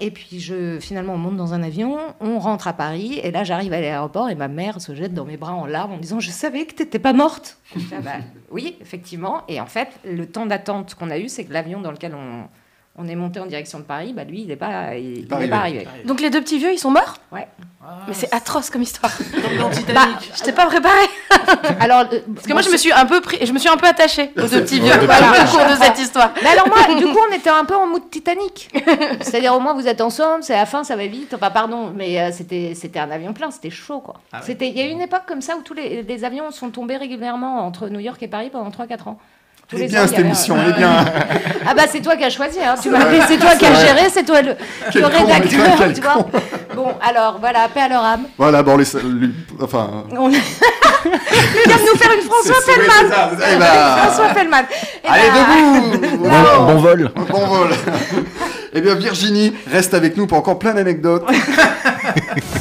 [0.00, 1.96] Et puis, je, finalement, on monte dans un avion.
[2.18, 3.20] On rentre à Paris.
[3.22, 5.92] Et là, j'arrive à l'aéroport et ma mère se jette dans mes bras en larmes
[5.92, 7.58] en disant Je savais que t'étais pas morte.
[7.92, 8.16] Ah bah,
[8.50, 9.42] oui, effectivement.
[9.46, 12.48] Et en fait, le temps d'attente qu'on a eu, c'est que l'avion dans lequel on.
[12.96, 15.40] On est monté en direction de Paris, bah lui, il n'est pas, il, il pas
[15.40, 15.86] est pas arrivé.
[15.86, 16.04] arrivé.
[16.04, 17.14] Donc les deux petits vieux, ils sont morts?
[17.32, 17.46] Ouais.
[18.06, 19.10] Mais c'est atroce comme histoire.
[19.32, 20.32] Bah, Titanic.
[20.36, 21.06] Je t'ai pas préparé.
[21.80, 23.76] Alors, euh, Parce que moi, je me suis un peu pris, je me suis un
[23.78, 26.32] peu attachée aux deux petits vieux Ouais, voilà, au cours de cette histoire.
[26.42, 28.68] Mais alors moi, du coup, on était un peu en mood Titanic.
[29.22, 31.32] C'est-à-dire au moins vous êtes ensemble, c'est la fin, ça va vite.
[31.32, 34.16] Enfin pardon, mais euh, c'était c'était un avion plein, c'était chaud quoi.
[34.32, 34.42] Ah ouais.
[34.44, 36.70] C'était il y a eu une époque comme ça où tous les, les avions sont
[36.70, 39.18] tombés régulièrement entre New York et Paris pendant 3-4 ans.
[39.70, 41.04] Tous les bien ans, cette émission, elle est bien.
[41.66, 42.74] Ah bah c'est toi qui as choisi, hein.
[42.82, 44.54] tu m'as c'est toi qui as géré, c'est toi le,
[44.90, 46.26] Quel le rédacteur, quel tu vois.
[46.74, 48.22] Bon alors voilà, paix à leur âme.
[48.36, 50.04] Voilà, bon, les, lui- enfin.
[50.18, 50.28] On...
[50.30, 52.72] Il vient de nous faire une François c'est-
[53.54, 53.66] eh ben,
[54.02, 54.62] François Fellman.
[55.04, 57.10] Eh Allez, ben, debout Bon, bon vol.
[57.30, 57.68] Bon vol
[58.72, 61.24] Eh bien, Virginie, reste avec nous pour encore plein d'anecdotes.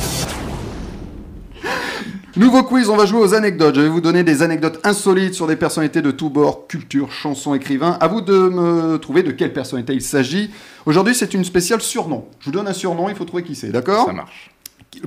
[2.36, 3.76] Nouveau quiz, on va jouer aux anecdotes.
[3.76, 7.54] Je vais vous donner des anecdotes insolites sur des personnalités de tous bords, culture, chansons,
[7.56, 7.98] écrivains.
[8.00, 10.52] À vous de me trouver de quelle personnalité il s'agit.
[10.86, 12.26] Aujourd'hui, c'est une spéciale surnom.
[12.40, 14.52] Je vous donne un surnom, il faut trouver qui c'est, d'accord Ça marche.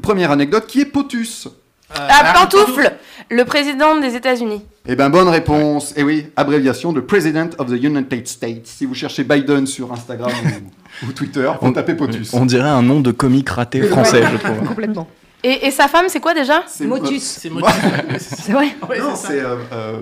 [0.03, 1.47] Première anecdote, qui est Potus?
[1.47, 2.91] Euh, Ah, Pantoufle,
[3.31, 4.63] le président des États-Unis.
[4.89, 5.93] Eh ben bonne réponse.
[5.97, 8.67] Eh oui, abréviation de President of the United States.
[8.67, 10.31] Si vous cherchez Biden sur Instagram
[11.03, 12.33] ou, ou Twitter, vous On- tapez Potus.
[12.35, 14.67] On dirait un nom de comique raté français, je trouve.
[14.67, 15.07] Complètement.
[15.45, 17.23] Et, et sa femme, c'est quoi déjà C'est- Motus.
[17.23, 17.75] C'est motif.
[18.19, 18.77] C'est vrai.
[18.89, 19.99] Ouais, Non, c'est euh, euh,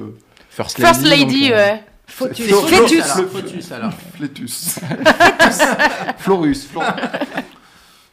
[0.51, 1.85] First First Lady, donc, euh, ouais.
[2.07, 2.47] Fautus.
[2.47, 3.73] Flo- Flétus.
[3.73, 3.93] alors.
[4.17, 4.79] Flétus.
[6.19, 6.67] Florus.
[6.67, 6.83] Flor-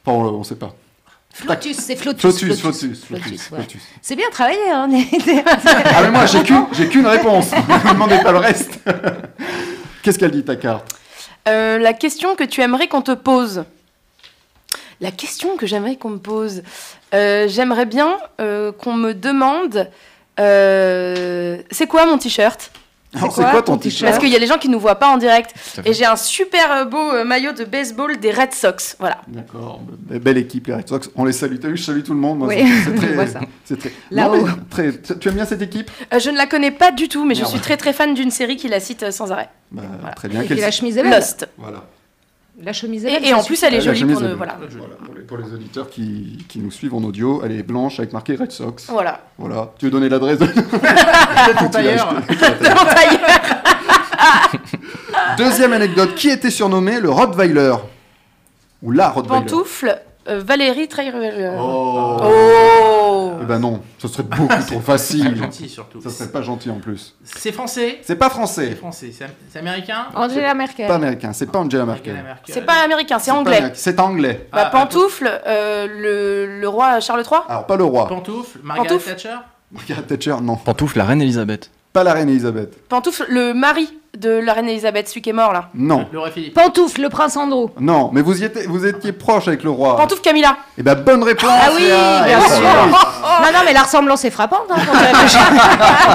[0.06, 0.74] Enfin, on, on sait pas.
[1.34, 2.22] Flotus, c'est Flotus.
[2.22, 3.58] Flotus, Flotus, Flotus, Flotus, ouais.
[3.60, 3.82] Flotus.
[4.02, 4.88] C'est bien travaillé, hein.
[5.86, 7.52] Ah mais moi j'ai qu'une, j'ai qu'une réponse.
[7.52, 7.58] Ne
[7.90, 8.80] me demandez pas le reste.
[10.02, 10.88] Qu'est-ce qu'elle dit ta carte?
[11.48, 13.66] Euh, la question que tu aimerais qu'on te pose.
[15.02, 16.64] La question que j'aimerais qu'on me pose.
[17.14, 19.88] Euh, j'aimerais bien euh, qu'on me demande.
[20.40, 22.72] euh, c'est quoi mon t-shirt?
[23.16, 24.12] Alors c'est quoi quoi ton t-shirt?
[24.12, 25.54] Parce qu'il y a les gens qui nous voient pas en direct.
[25.86, 28.98] Et j'ai un super beau maillot de baseball des Red Sox.
[29.00, 29.22] Voilà.
[29.28, 29.80] D'accord,
[30.10, 31.10] be- belle équipe les Red Sox.
[31.16, 31.56] On les salue.
[31.60, 32.40] T'as vu, je salue tout le monde.
[32.40, 32.64] Moi, Oui,
[33.66, 33.94] c'est- très.
[34.12, 34.48] Là-haut.
[35.20, 35.90] Tu aimes bien cette équipe?
[36.14, 38.30] Euh, je ne la connais pas du tout, mais je suis très très fan d'une
[38.32, 39.50] série qui la cite sans arrêt.
[39.72, 40.14] Bah, Voilà.
[40.16, 40.42] Très bien.
[40.42, 41.12] Et Quelle- la chemise est belle.
[41.14, 41.48] Lost.
[41.58, 41.84] Voilà.
[42.60, 43.26] La chemise est belle.
[43.26, 44.34] Et, et en plus, elle est jolie pour, belle.
[44.34, 44.58] voilà.
[44.60, 48.00] Voilà, pour, les, pour les auditeurs qui, qui nous suivent en audio, elle est blanche
[48.00, 48.88] avec marqué Red Sox.
[48.90, 49.22] Voilà.
[49.38, 49.72] Voilà.
[49.78, 50.48] Tu veux donner l'adresse de...
[50.48, 52.14] Ton tailleur.
[52.14, 53.28] De mon tailleur.
[55.38, 56.16] Deuxième anecdote.
[56.16, 57.76] Qui était surnommé le Rottweiler?
[58.82, 59.46] Ou la Rottweiler?
[59.46, 61.52] Pantoufle, euh, Valérie Trierweiler.
[61.60, 62.18] Oh.
[62.22, 63.32] Oh.
[63.42, 65.36] Eh ben non, ce serait beaucoup trop Pas facile.
[65.36, 66.02] gentil surtout.
[66.02, 67.16] Ça serait pas gentil en plus.
[67.24, 68.00] C'est français.
[68.04, 69.12] C'est pas C'est français, français.
[69.50, 70.06] C'est américain?
[70.16, 70.88] Angela Merkel.
[70.88, 72.14] pas américain, c'est pas Angela Merkel.
[72.16, 72.54] Merkel.
[72.54, 73.72] C'est pas américain, c'est anglais.
[73.74, 74.48] C'est anglais.
[74.52, 78.08] Bah, Ah, Pantoufle, euh, le, le roi Charles III Alors pas le roi.
[78.08, 78.60] Pantoufle.
[78.64, 79.10] Margaret Pantoufle?
[79.10, 79.36] Thatcher?
[79.72, 80.56] Margaret Thatcher, non.
[80.56, 81.70] Pantoufle, la reine Elisabeth.
[81.94, 82.88] Pas la reine Elisabeth.
[82.90, 85.70] Pantoufle, le mari de la reine Elisabeth, celui qui est mort là.
[85.74, 86.06] Non.
[86.12, 86.54] Le roi Philippe.
[86.54, 87.68] Pantoufle, le prince Andrew.
[87.80, 89.96] Non, mais vous, y étiez, vous étiez proche avec le roi.
[89.98, 90.58] Pantoufle Camilla.
[90.78, 91.50] Eh ben bonne réponse.
[91.52, 92.24] Ah oui, Léa.
[92.26, 92.62] bien sûr.
[93.40, 94.66] Non, non, mais la ressemblance est frappante.
[94.72, 94.78] hein.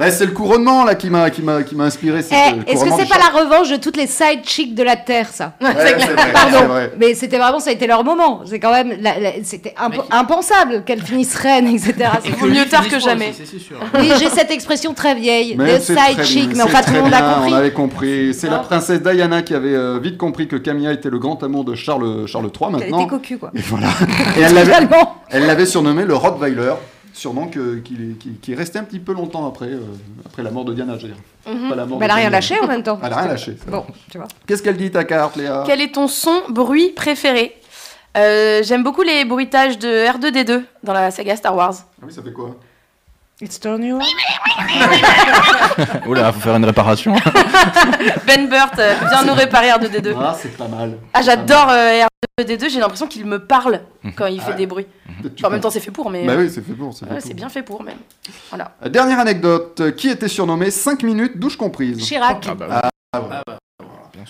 [0.00, 2.22] Ouais, c'est le couronnement là qui m'a qui m'a qui m'a inspiré.
[2.22, 2.34] c'est
[2.66, 5.28] Eh, Est-ce que c'est pas la revanche de toutes les side chicks de la Terre,
[5.30, 6.92] ça Ouais, c'est vrai, Pardon, c'est vrai.
[6.98, 8.40] mais c'était vraiment, ça a été leur moment.
[8.46, 8.96] C'est quand même,
[9.44, 11.94] c'était imp- impensable qu'elle finisse reine, etc.
[12.24, 13.34] C'est mieux tard que jamais.
[13.36, 13.76] C'est sûr.
[13.94, 17.00] Oui, j'ai cette expression très vieille, Mais de c'est side très chick, bien, mais tout
[17.00, 17.52] très monde a bien, compris.
[17.52, 18.34] On avait compris.
[18.34, 18.62] C'est la Non.
[18.64, 22.26] princesse Diana qui avait euh, vite compris que Camilla était le grand amour de Charles
[22.26, 23.00] Charles III Elle maintenant.
[23.00, 23.50] était cocu, quoi.
[23.54, 23.88] Et voilà.
[24.38, 24.54] Et elle
[25.44, 26.74] l'avait elle surnommé le Rottweiler,
[27.12, 29.80] surnom que, qui, qui, qui est resté un petit peu longtemps après euh,
[30.26, 31.68] après la mort de Diana, je veux dire.
[31.68, 32.36] Pas la mort Mais elle de a rien Diana.
[32.36, 32.98] lâché en même temps.
[33.02, 33.56] Elle a rien lâché.
[33.68, 34.28] Bon, tu vois.
[34.46, 35.64] Qu'est-ce qu'elle dit ta carte, Léa?
[35.66, 37.56] Quel est ton son bruit préféré?
[38.16, 41.74] Euh, J'aime beaucoup les bruitages de R2D2 dans la saga Star Wars.
[41.80, 42.56] Ah oui, ça fait quoi?
[43.42, 43.98] It's turn you.
[46.06, 47.12] Oula, faut faire une réparation.
[48.24, 50.14] Ben Burt, euh, viens nous réparer R2D2.
[50.16, 50.96] Ah, c'est pas mal.
[51.12, 52.04] Ah, j'adore euh,
[52.38, 53.80] R2D2, j'ai l'impression qu'il me parle
[54.16, 54.56] quand il fait ouais.
[54.56, 54.86] des bruits.
[55.08, 56.94] Enfin, en même temps, c'est fait pour, mais Bah oui, c'est fait pour.
[56.94, 57.96] c'est ouais, bien fait pour même.
[58.50, 58.76] Voilà.
[58.84, 59.80] Euh, Dernière anecdote.
[59.80, 62.46] Euh, Qui était surnommé 5 minutes douche comprise Chirac.
[62.48, 62.82] Ah bah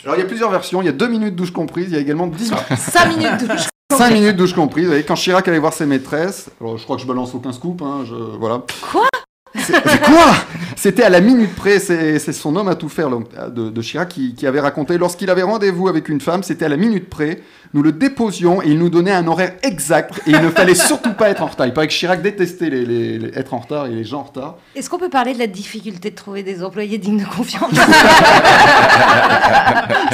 [0.05, 0.81] Alors il y a plusieurs versions.
[0.81, 1.89] Il y a 2 minutes douche comprise.
[1.89, 3.67] Il y a également 10 5 minutes douche.
[3.97, 4.85] 5 minutes douche comprise.
[4.85, 7.53] Vous voyez, quand Chirac allait voir ses maîtresses, alors je crois que je balance aucun
[7.53, 8.63] scoop, hein, je, voilà.
[8.91, 9.07] Quoi?
[9.55, 10.35] Quoi?
[10.77, 14.35] C'était à la minute près, c'est son homme à tout faire de, de Chirac qui,
[14.35, 17.41] qui avait raconté, lorsqu'il avait rendez-vous avec une femme, c'était à la minute près,
[17.75, 21.13] nous le déposions et il nous donnait un horaire exact et il ne fallait surtout
[21.13, 21.67] pas être en retard.
[21.67, 24.25] Il paraît que Chirac détestait les, les- les- être en retard et les gens en
[24.25, 24.57] retard.
[24.75, 27.71] Est-ce qu'on peut parler de la difficulté de trouver des employés dignes de confiance?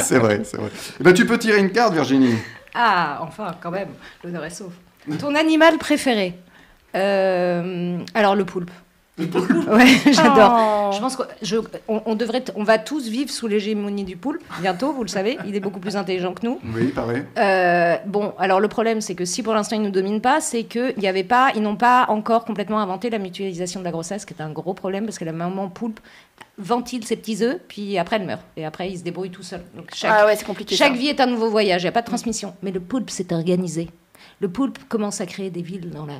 [0.03, 0.69] C'est vrai, c'est vrai.
[0.99, 2.35] Eh ben, tu peux tirer une carte, Virginie.
[2.73, 3.89] Ah, enfin, quand même,
[4.23, 4.73] l'honneur est sauf.
[5.19, 6.35] Ton animal préféré?
[6.95, 8.71] Euh, Alors, le poulpe.
[9.69, 10.53] Ouais, j'adore.
[10.57, 10.91] Oh.
[10.93, 15.03] Je pense qu'on on, devrait, on va tous vivre sous l'hégémonie du poulpe bientôt, vous
[15.03, 15.37] le savez.
[15.45, 16.59] Il est beaucoup plus intelligent que nous.
[16.73, 17.23] Oui, pareil.
[17.37, 20.63] Euh, bon, alors le problème, c'est que si pour l'instant ils nous dominent pas, c'est
[20.63, 23.91] que il y avait pas, ils n'ont pas encore complètement inventé la mutualisation de la
[23.91, 25.99] grossesse, qui est un gros problème parce que la maman poulpe
[26.57, 29.61] ventile ses petits œufs, puis après elle meurt et après il se débrouille tout seul.
[29.75, 30.75] Donc chaque, Ah ouais, c'est compliqué.
[30.75, 30.97] chaque ça.
[30.97, 32.53] vie est un nouveau voyage, il n'y a pas de transmission.
[32.63, 33.89] Mais le poulpe s'est organisé.
[34.41, 36.13] Le poulpe commence à créer des villes dans la.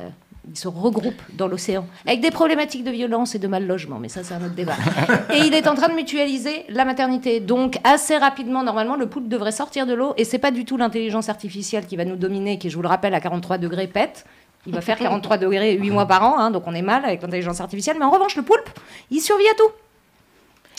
[0.52, 4.10] Il se regroupe dans l'océan avec des problématiques de violence et de mal logement, mais
[4.10, 4.74] ça c'est un autre débat.
[5.34, 7.40] et il est en train de mutualiser la maternité.
[7.40, 10.76] Donc assez rapidement, normalement, le poulpe devrait sortir de l'eau et c'est pas du tout
[10.76, 14.26] l'intelligence artificielle qui va nous dominer, qui je vous le rappelle à 43 degrés pète.
[14.66, 17.22] Il va faire 43 degrés 8 mois par an, hein, donc on est mal avec
[17.22, 17.98] l'intelligence artificielle.
[18.00, 18.70] Mais en revanche, le poulpe,
[19.12, 19.72] il survit à tout.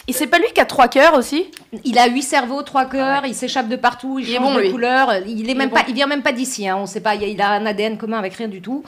[0.09, 1.47] Et c'est pas lui qui a trois cœurs aussi?
[1.85, 4.55] Il a huit cerveaux, trois cœurs, il s'échappe de partout, il, Il est change bon,
[4.57, 4.71] de lui.
[4.73, 5.15] couleur.
[5.27, 5.77] Il est est même bon.
[5.77, 6.69] pas, il vient même pas d'ici.
[6.69, 7.15] Hein, on sait pas.
[7.15, 8.83] Il a un ADN commun avec rien du tout.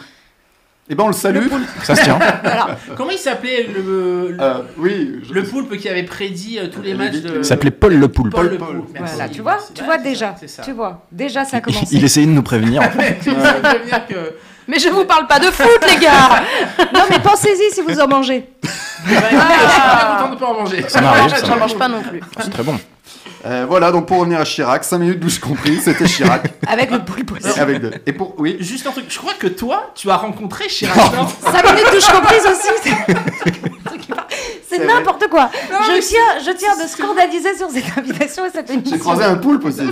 [0.91, 1.47] Eh ben on le salue.
[1.85, 2.19] Ça se tient.
[2.43, 2.77] Voilà.
[2.97, 5.21] Comment il s'appelait le, le, Euh, oui.
[5.27, 7.39] je- le poulpe qui avait prédit euh, tous les matchs de.
[7.39, 8.35] Il s'appait Paul le Poulpe.
[8.35, 8.77] Paul le Paul.
[8.79, 8.91] poulpe.
[8.93, 9.15] merci.
[9.15, 10.63] voilà, tu vois, tu vois déjà, ça, c'est ça.
[10.63, 12.83] tu vois, déjà ça a Il, il essayait de nous prévenir.
[12.87, 13.19] en fait.
[14.09, 14.35] Que.
[14.69, 16.43] Mais je vous parle pas de foot, les gars
[16.95, 18.49] non mais pensez-y si vous en mangez.
[18.63, 20.85] Je suis très content de pas en manger.
[20.89, 21.59] Ça m'arrive, J'en m'arrive.
[21.61, 22.21] mange pas non plus.
[22.41, 22.79] C'est très bon.
[23.45, 26.53] Euh, voilà, donc pour revenir à Chirac, 5 minutes douche compris, c'était Chirac.
[26.67, 27.59] Avec le poulpe aussi.
[27.59, 28.35] Et avec de- Et pour.
[28.39, 28.57] Oui.
[28.61, 30.97] Juste un truc, je crois que toi, tu as rencontré Chirac.
[31.17, 32.69] non 5 minutes touche comprise aussi.
[34.69, 35.51] c'est- n'importe quoi.
[35.53, 38.93] je, tiens, je tiens de scandaliser sur cette invitation et cette émission.
[38.97, 39.83] J'ai croisé un poulpe aussi.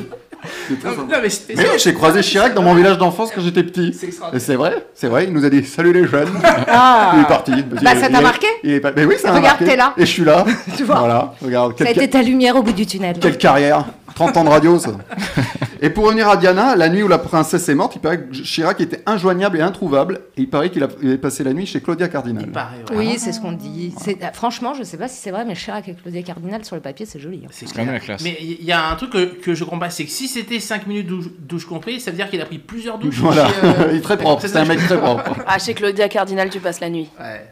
[0.85, 3.92] Non, non, mais Mais oui, j'ai croisé Chirac dans mon village d'enfance quand j'étais petit.
[3.92, 4.42] C'est Et extraordinaire.
[4.46, 6.29] c'est vrai, c'est vrai, il nous a dit salut les jeunes.
[6.68, 7.12] Ah.
[7.16, 7.53] Il est parti.
[7.83, 9.64] Bah, ça t'a marqué il est pas- Mais oui, ça m'a Regarde, marqué.
[9.64, 9.94] t'es là.
[9.96, 10.44] Et je suis là.
[10.76, 11.74] Tu vois Voilà, regarde.
[11.79, 13.16] Ça a été ta lumière au bout du tunnel.
[13.20, 14.90] quelle carrière 30 ans de radio, ça.
[15.82, 18.32] Et pour revenir à Diana, la nuit où la princesse est morte, il paraît que
[18.42, 20.20] Chirac était injoignable et introuvable.
[20.36, 22.44] Et il paraît qu'il avait passé la nuit chez Claudia Cardinal.
[22.46, 22.96] Il paraît, ouais.
[22.96, 23.94] Oui, c'est ce qu'on dit.
[23.98, 26.82] C'est- Franchement, je sais pas si c'est vrai, mais Chirac et Claudia Cardinal sur le
[26.82, 27.42] papier, c'est joli.
[27.46, 27.50] hein.
[27.50, 28.22] C'est quand même la classe.
[28.22, 30.60] Mais il y a un truc que, que je comprends pas, c'est que si c'était
[30.60, 33.16] 5 minutes douche, douche compris, ça veut dire qu'il a pris plusieurs douches.
[33.18, 35.34] Voilà, chez, euh, il est très propre, c'est un mec très propre.
[35.46, 37.08] Ah, chez Claudia Cardinal, tu passes la nuit.
[37.18, 37.46] Ouais.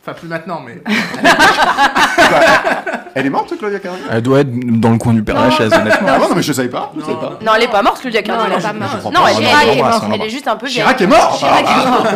[0.00, 0.82] Enfin, plus maintenant, mais.
[3.14, 6.08] Elle est morte, Claudia Cardinal Elle doit être dans le coin du Père Lachaise, honnêtement.
[6.10, 6.92] Ah bon, non, mais je savais pas.
[6.94, 7.30] Je Non, savais pas.
[7.40, 7.46] non.
[7.46, 8.52] Non, elle est pas morte, Claudia Non, Cardinal.
[8.52, 8.98] elle est pas morte.
[8.98, 10.66] crois Non, elle, Ah, elle est- non, elle est juste un peu.
[10.66, 12.06] Chirac est mort Chirac est mort.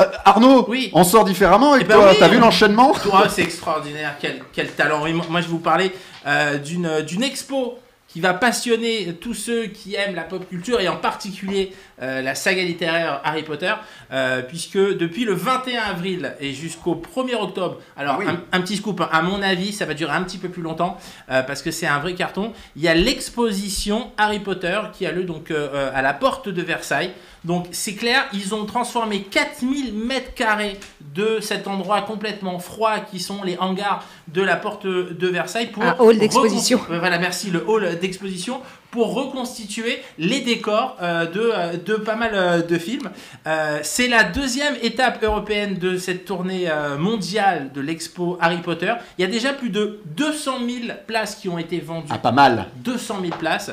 [0.00, 0.90] Euh, Arnaud, Oui.
[0.94, 2.08] on sort différemment avec Eh ben toi.
[2.10, 2.16] oui.
[2.18, 2.92] T'as vu l'enchaînement?
[3.02, 5.00] Toi, c'est extraordinaire, quel, quel talent.
[5.00, 5.92] Moi, je vais vous parler
[6.26, 7.78] euh, d'une d'une expo
[8.08, 12.34] qui va passionner tous ceux qui aiment la pop culture et en particulier euh, la
[12.34, 13.72] saga littéraire Harry Potter,
[14.12, 18.26] euh, puisque depuis le 21 avril et jusqu'au 1er octobre, alors Oui.
[18.28, 20.62] un, un petit scoop, hein, à mon avis, ça va durer un petit peu plus
[20.62, 20.98] longtemps
[21.30, 22.52] euh, parce que c'est un vrai carton.
[22.76, 26.62] Il y a l'exposition Harry Potter qui a lieu donc euh, à la porte de
[26.62, 27.12] Versailles.
[27.44, 30.78] Donc c'est clair, ils ont transformé 4000 mètres carrés
[31.14, 35.82] de cet endroit complètement froid qui sont les hangars de la porte de Versailles pour
[35.82, 36.80] Un hall d'exposition.
[36.88, 38.60] Voilà, merci, le hall d'exposition
[38.92, 43.10] pour reconstituer les décors euh, de, euh, de pas mal euh, de films.
[43.46, 48.92] Euh, c'est la deuxième étape européenne de cette tournée mondiale de l'expo Harry Potter.
[49.18, 52.08] Il y a déjà plus de 200 000 places qui ont été vendues.
[52.10, 52.66] Ah, pas mal.
[52.76, 53.70] 200 000 places,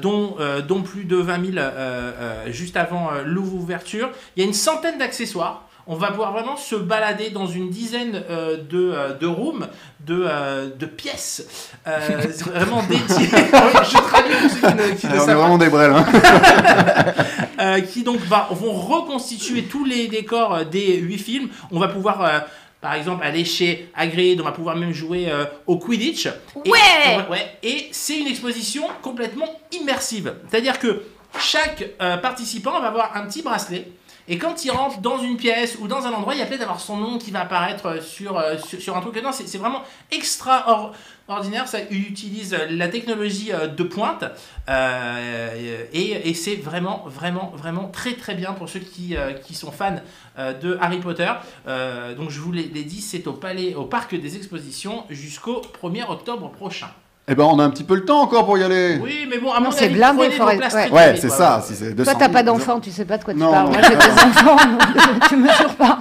[0.00, 4.10] dont, dont plus de 20 000 euh, euh, juste avant l'ouverture.
[4.36, 5.68] Il y a une centaine d'accessoires.
[5.86, 9.66] On va pouvoir vraiment se balader dans une dizaine euh, de, euh, de rooms,
[10.00, 11.98] de, euh, de pièces, euh,
[12.46, 13.28] vraiment dédiées.
[13.28, 15.34] Je traduis pour ceux qui ne, qui ne on est savent pas.
[15.34, 15.92] vraiment des brels.
[15.92, 16.06] Hein.
[17.60, 21.48] Euh, qui donc va, vont reconstituer tous les décors des huit films.
[21.70, 22.40] On va pouvoir, euh,
[22.80, 26.26] par exemple, aller chez Hagrid, on va pouvoir même jouer euh, au Quidditch.
[26.64, 26.78] Et, Ouais
[27.16, 30.34] va- ouais, et c'est une exposition complètement immersive.
[30.50, 31.02] C'est-à-dire que
[31.38, 33.88] chaque euh, participant va avoir un petit bracelet.
[34.26, 36.80] Et quand il rentre dans une pièce ou dans un endroit, il a peut-être d'avoir
[36.80, 39.22] son nom qui va apparaître euh, sur, euh, sur, sur un truc.
[39.22, 41.68] Non, c'est vraiment extraordinaire.
[41.68, 44.24] Ça utilise la technologie euh, de pointe.
[44.68, 49.54] Euh, et et c'est vraiment, vraiment, vraiment très, très bien pour ceux qui, euh, qui
[49.54, 49.96] sont fans
[50.38, 51.30] euh, de Harry Potter.
[51.68, 56.08] Euh, donc, je vous l'ai dit, c'est au, palais, au Parc des Expositions jusqu'au 1er
[56.08, 56.88] octobre prochain.
[57.26, 58.98] Eh ben, on a un petit peu le temps encore pour y aller.
[59.02, 60.90] Oui, mais bon, à mon c'est avis, blindé, vos être- places ouais.
[60.90, 61.62] Ouais, c'est ça.
[61.66, 63.50] Si c'est 200 Toi, t'as 000, pas d'enfant, tu sais pas de quoi tu Non,
[63.50, 63.66] parles.
[63.68, 63.72] non.
[63.72, 66.00] Moi, j'ai des enfants, donc tu mesures pas.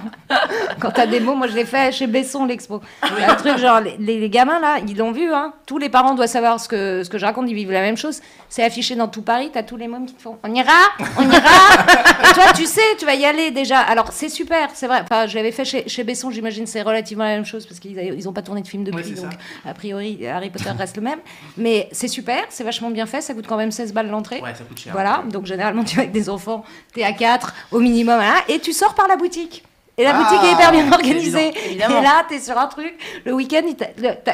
[0.82, 2.82] Quand t'as des mots, moi, je l'ai fait chez Besson, l'expo.
[3.18, 5.54] C'est un truc genre, les, les gamins, là, ils l'ont vu, hein.
[5.66, 7.96] Tous les parents doivent savoir ce que, ce que je raconte, ils vivent la même
[7.96, 8.20] chose.
[8.50, 10.74] C'est affiché dans tout Paris, t'as tous les mômes qui te font On ira
[11.18, 11.40] On ira
[12.30, 13.80] Et toi, tu sais, tu vas y aller déjà.
[13.80, 15.00] Alors, c'est super, c'est vrai.
[15.04, 17.98] Enfin, je l'avais fait chez, chez Besson, j'imagine, c'est relativement la même chose parce qu'ils
[17.98, 19.70] ils ont pas tourné de film depuis, Ouais, c'est donc ça.
[19.70, 21.13] a priori, Harry Potter reste le même.
[21.58, 24.42] Mais c'est super, c'est vachement bien fait, ça coûte quand même 16 balles l'entrée.
[24.42, 24.94] Ouais, ça coûte cher.
[24.94, 28.74] Voilà, donc généralement tu vas avec des enfants, t'es à 4 au minimum, et tu
[28.74, 29.64] sors par la boutique.
[29.98, 31.54] Et la Ah, boutique est hyper bien organisée.
[31.66, 32.00] évidemment.
[32.00, 32.94] Et là, t'es sur un truc,
[33.26, 33.62] le week-end,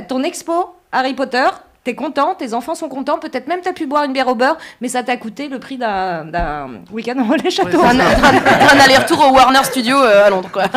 [0.07, 1.47] ton expo Harry Potter,
[1.83, 4.57] t'es content, tes enfants sont contents, peut-être même t'as pu boire une bière au beurre,
[4.81, 7.81] mais ça t'a coûté le prix d'un d'un week-end au relais château.
[7.81, 10.63] Un, un- un aller-retour au Warner Studio euh, à Londres, quoi.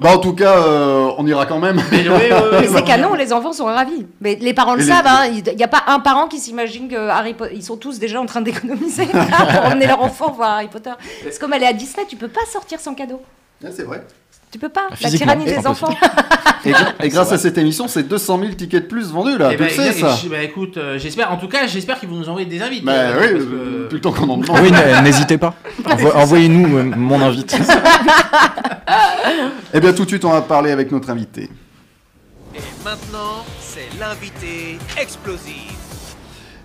[0.00, 1.82] Bah, en tout cas, euh, on ira quand même.
[1.90, 4.06] Mais oui, oui, oui, Mais oui, c'est canon, les enfants sont ravis.
[4.20, 7.08] Mais les parents le savent, hein, il n'y a pas un parent qui s'imagine que
[7.08, 7.54] Harry Potter.
[7.56, 10.92] Ils sont tous déjà en train d'économiser pour emmener leur enfant voir Harry Potter.
[11.24, 13.20] C'est comme aller à Disney, tu peux pas sortir sans cadeau.
[13.64, 14.04] Ah, c'est vrai.
[14.50, 14.86] Tu peux pas.
[14.90, 15.94] La Physiquement, tyrannie des enfants.
[16.64, 16.72] Et,
[17.04, 19.50] et grâce à cette émission, c'est 200 000 tickets de plus vendus là.
[19.52, 20.18] Eh tu ben, le sais et- ça.
[20.24, 21.30] et- bah, écoute, euh, j'espère.
[21.32, 22.84] En tout cas, j'espère qu'ils vont nous envoyer des invités.
[22.86, 24.58] Bah euh, oui, parce euh, que- plus le temps qu'on en demande.
[24.62, 25.54] Oui, n'hésitez pas.
[25.84, 27.56] Envo- Envoyez-nous euh, mon invite.
[29.74, 31.50] Eh bien, tout de suite, on va parler avec notre invité.
[32.54, 35.74] Et maintenant, c'est l'invité explosif.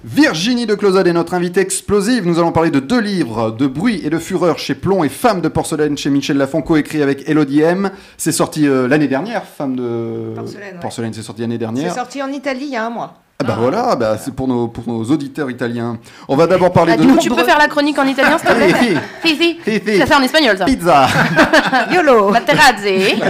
[0.05, 2.27] Virginie de Closade est notre invitée explosive.
[2.27, 5.39] Nous allons parler de deux livres, De bruit et de fureur chez Plomb et Femme
[5.39, 7.89] de porcelaine chez Michel Lafon, coécrit avec Elodie M.
[8.17, 10.33] C'est sorti euh, l'année dernière, Femme de
[10.81, 11.11] Porcelaine, ouais.
[11.13, 11.93] c'est sorti l'année C'est dernière.
[11.93, 13.22] sorti en Italie il y a un mois.
[13.39, 15.97] Ah bah voilà, bah, c'est pour nos, pour nos auditeurs italiens.
[16.29, 17.01] On va d'abord parler Ah, de...
[17.01, 19.57] du coup, tu peux faire la chronique en italien, s'il te plaît Fifi, Fifi.
[19.61, 20.63] Fifi, Ça fait en espagnol, ça.
[20.65, 21.07] pizza
[21.91, 23.21] YOLO Materazzi.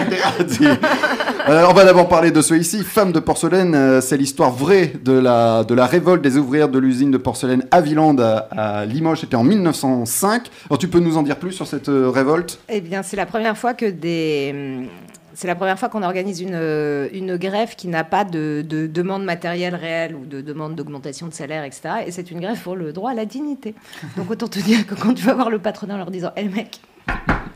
[1.49, 2.83] Euh, on va d'abord parler de ceux ici.
[2.83, 6.79] Femme de porcelaine, euh, c'est l'histoire vraie de la, de la révolte des ouvrières de
[6.79, 8.47] l'usine de porcelaine Aviland à,
[8.81, 9.21] à Limoges.
[9.21, 10.43] C'était en 1905.
[10.69, 12.59] Alors tu peux nous en dire plus sur cette euh, révolte?
[12.69, 14.87] Eh bien, c'est la première fois que des.
[15.35, 19.23] C'est la première fois qu'on organise une, euh, grève qui n'a pas de, de demande
[19.23, 22.03] matérielle réelle ou de demande d'augmentation de salaire, etc.
[22.05, 23.73] Et c'est une grève pour le droit à la dignité.
[24.17, 26.47] Donc autant te dire que quand tu vas voir le patronat en leur disant Hé
[26.47, 26.79] mec,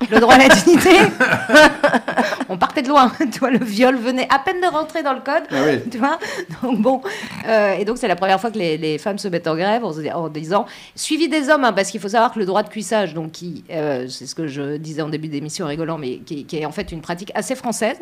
[0.10, 0.90] le droit à la dignité,
[2.50, 3.12] on partait de loin.
[3.32, 5.44] Tu vois, le viol venait à peine de rentrer dans le code.
[5.52, 5.82] Ah oui.
[5.90, 6.18] Tu vois?
[6.64, 7.02] Donc bon,
[7.48, 9.84] euh, et donc c'est la première fois que les, les femmes se mettent en grève
[9.84, 13.14] en, disant suivi des hommes, hein, parce qu'il faut savoir que le droit de cuissage,
[13.14, 16.58] donc qui, euh, c'est ce que je disais en début d'émission rigolant, mais qui, qui
[16.58, 17.98] est en fait une pratique assez française.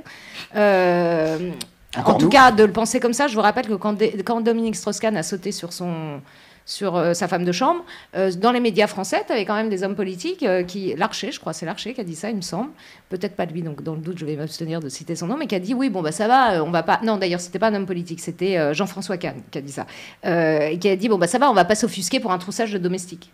[0.55, 1.51] Euh,
[1.97, 2.29] en tout nous.
[2.29, 5.23] cas, de le penser comme ça, je vous rappelle que quand, quand Dominique Strauss-Kahn a
[5.23, 6.21] sauté sur son
[6.65, 7.83] sur euh, sa femme de chambre,
[8.15, 11.31] euh, dans les médias français, tu avais quand même des hommes politiques euh, qui, Larcher,
[11.31, 12.71] je crois, c'est Larcher qui a dit ça, il me semble,
[13.09, 15.47] peut-être pas lui, donc dans le doute, je vais m'abstenir de citer son nom, mais
[15.47, 16.99] qui a dit oui, bon bah ça va, on va pas.
[17.03, 19.85] Non, d'ailleurs, c'était pas un homme politique, c'était Jean-François Kahn qui a dit ça,
[20.23, 22.71] et qui a dit bon bah ça va, on va pas s'offusquer pour un troussage
[22.71, 23.31] de domestique.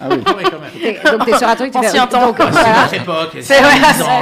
[0.00, 0.70] Ah oui, Ouais, quand même.
[0.80, 2.26] T'es- Donc t'es sur un truc, tu fais- Ancien temps.
[2.26, 3.36] donc, Ah, C'est époque.
[3.42, 3.74] C'est vrai.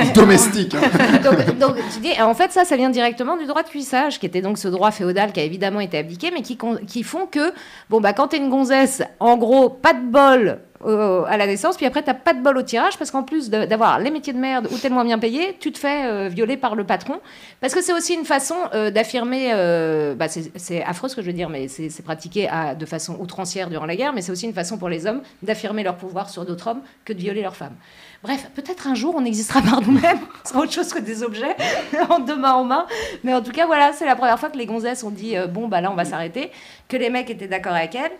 [0.14, 0.74] domestique.
[0.74, 1.18] hein.
[1.24, 4.26] donc, donc, tu dis, en fait, ça, ça vient directement du droit de cuissage, qui
[4.26, 7.52] était donc ce droit féodal qui a évidemment été abdiqué, mais qui, qui font que,
[7.90, 11.86] bon, bah, quand t'es une gonzesse, en gros, pas de bol à la naissance, puis
[11.86, 14.68] après, t'as pas de bol au tirage, parce qu'en plus d'avoir les métiers de merde
[14.70, 17.20] ou tellement bien payé, tu te fais euh, violer par le patron.
[17.60, 21.26] Parce que c'est aussi une façon euh, d'affirmer, euh, bah, c'est affreux ce que je
[21.26, 22.48] veux dire, mais c'est pratiqué
[22.78, 25.82] de façon outrancière durant la guerre, mais c'est aussi une façon pour les hommes d'affirmer
[25.82, 27.74] leur pouvoir sur d'autres hommes que de violer leurs femmes.
[28.22, 31.56] Bref, peut-être un jour on existera par nous-mêmes, ce sera autre chose que des objets,
[32.10, 32.86] en deux mains en main.
[33.22, 35.68] Mais en tout cas, voilà, c'est la première fois que les gonzesses ont dit bon,
[35.68, 36.50] bah là on va s'arrêter,
[36.88, 38.12] que les mecs étaient d'accord avec elles.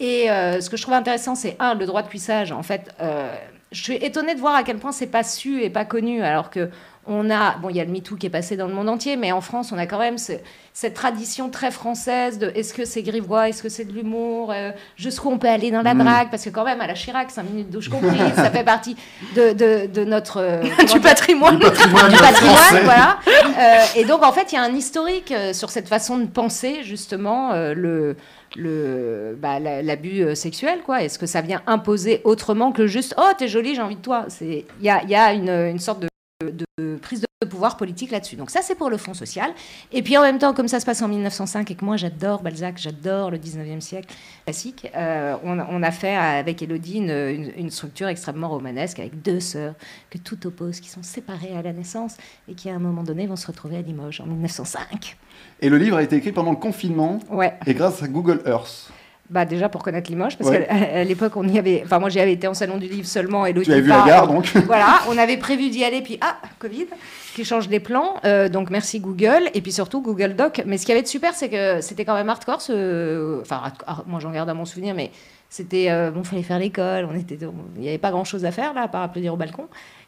[0.00, 2.52] Et euh, ce que je trouve intéressant, c'est un, le droit de cuissage.
[2.52, 3.32] En fait, euh,
[3.72, 6.50] je suis étonnée de voir à quel point c'est pas su et pas connu, alors
[6.50, 6.68] que
[7.08, 9.14] on a, bon, il y a le MeToo qui est passé dans le monde entier,
[9.14, 10.32] mais en France, on a quand même ce-
[10.74, 14.72] cette tradition très française de est-ce que c'est grivois, est-ce que c'est de l'humour, euh,
[14.96, 15.98] jusqu'où on peut aller dans la Mm.
[16.02, 18.96] drague, parce que quand même, à la Chirac, 5 minutes douche comprise, ça fait partie
[19.36, 20.38] de, de, de notre...
[20.40, 21.58] euh, comment Du patrimoine.
[21.60, 23.18] Patrimoine du patrimoine, voilà.
[23.56, 26.80] Euh, et donc, en fait, il y a un historique sur cette façon de penser,
[26.82, 28.16] justement, le
[28.56, 31.02] le bah, la- l'abus euh, sexuel quoi.
[31.02, 34.24] Est-ce que ça vient imposer autrement que juste oh t'es jolie j'ai envie de toi?
[34.28, 36.08] C'est il y a, y a une, une sorte de,
[36.44, 38.36] de prise de pouvoir politique là-dessus.
[38.36, 39.50] Donc ça c'est pour le fond social.
[39.92, 42.42] Et puis en même temps comme ça se passe en 1905 et que moi j'adore
[42.42, 44.14] Balzac j'adore le 19e siècle
[44.44, 48.98] classique euh, on, a- on a fait avec Elodie une, une- une structure extrêmement romanesque
[48.98, 49.74] avec deux sœurs
[50.10, 52.16] que tout oppose qui sont séparées à la naissance
[52.48, 55.16] et qui à un moment donné vont se retrouver à Limoges en 1905
[55.60, 57.54] Et le livre a été écrit pendant le confinement ouais.
[57.66, 58.90] et grâce à Google Earth.
[59.28, 60.66] Bah déjà pour connaître Limoges, parce Ouais.
[60.66, 63.08] qu'à à l'époque on y avait, enfin moi j'y avais été en salon du livre
[63.08, 66.00] seulement et l'autre Tu avais vu la gare donc Voilà, on avait prévu d'y aller,
[66.00, 66.86] puis ah, Covid,
[67.34, 68.14] qui change les plans.
[68.24, 70.62] Euh, donc merci Google, et puis surtout Google Doc.
[70.64, 72.60] Mais ce qui avait de super, c'est que c'était quand même hardcore.
[72.60, 73.40] Ce...
[73.40, 75.10] Enfin, hardcore, moi j'en garde à mon souvenir, mais
[75.50, 77.08] c'était euh, bon, fallait faire l'école.
[77.10, 77.36] On était,
[77.76, 79.66] il n'y avait pas grand chose à faire là, à part applaudir au balcon.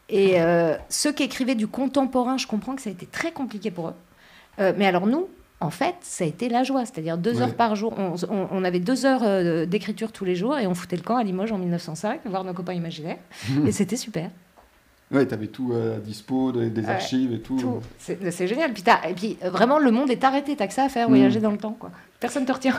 [0.09, 3.71] Et euh, ceux qui écrivaient du contemporain, je comprends que ça a été très compliqué
[3.71, 3.95] pour eux.
[4.61, 5.29] Euh, mais alors nous,
[5.61, 6.85] en fait, ça a été la joie.
[6.85, 7.43] C'est-à-dire deux Ouais.
[7.43, 7.93] heures par jour.
[7.99, 11.03] On, on- on avait deux heures euh, d'écriture tous les jours et on foutait le
[11.03, 13.19] camp à Limoges en 1905, voir nos copains imaginaires.
[13.67, 14.31] et c'était super.
[15.11, 17.57] Ouais, t'avais tout euh, à dispo, des, des Ouais, archives et tout.
[17.59, 17.81] Tout.
[17.99, 18.73] C'est génial.
[18.75, 20.55] Puis, t'as- et puis euh, vraiment, le monde est arrêté.
[20.55, 21.15] T'as que ça à faire, Mm.
[21.15, 21.77] voyager dans le temps.
[21.79, 21.91] Quoi.
[22.21, 22.75] Personne te retient.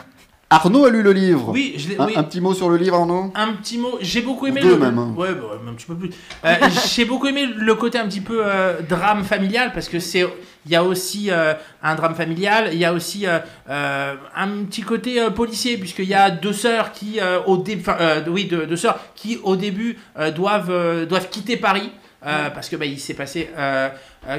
[0.52, 1.50] Arnaud a lu le livre.
[1.52, 2.00] Oui, je l'ai.
[2.00, 2.14] Un, oui.
[2.16, 3.32] un petit mot sur le livre, Arnaud?
[3.36, 5.14] Un petit mot, j'ai beaucoup aimé Deux le même, hein.
[5.16, 6.10] ouais, bah, même un petit peu plus.
[6.44, 6.56] Euh,
[6.88, 10.24] j'ai beaucoup aimé le côté un petit peu euh, drame familial parce que c'est
[10.66, 13.40] il y a aussi euh, un drame familial, il y a aussi euh,
[13.70, 17.84] euh, un petit côté policier puisqu'il y a deux sœurs qui au début
[18.28, 19.98] oui deux, deux sœurs qui au début
[20.36, 21.92] doivent doivent quitter Paris
[22.22, 23.50] parce que bah, il s'est passé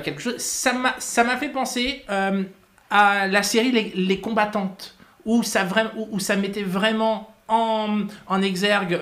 [0.05, 0.39] quelque chose.
[0.39, 2.05] Ça m'a ça m'a fait penser
[2.91, 4.95] à la série Les, Les combattantes
[5.27, 9.01] où ça, vraiment, où, où ça mettait vraiment en, en exergue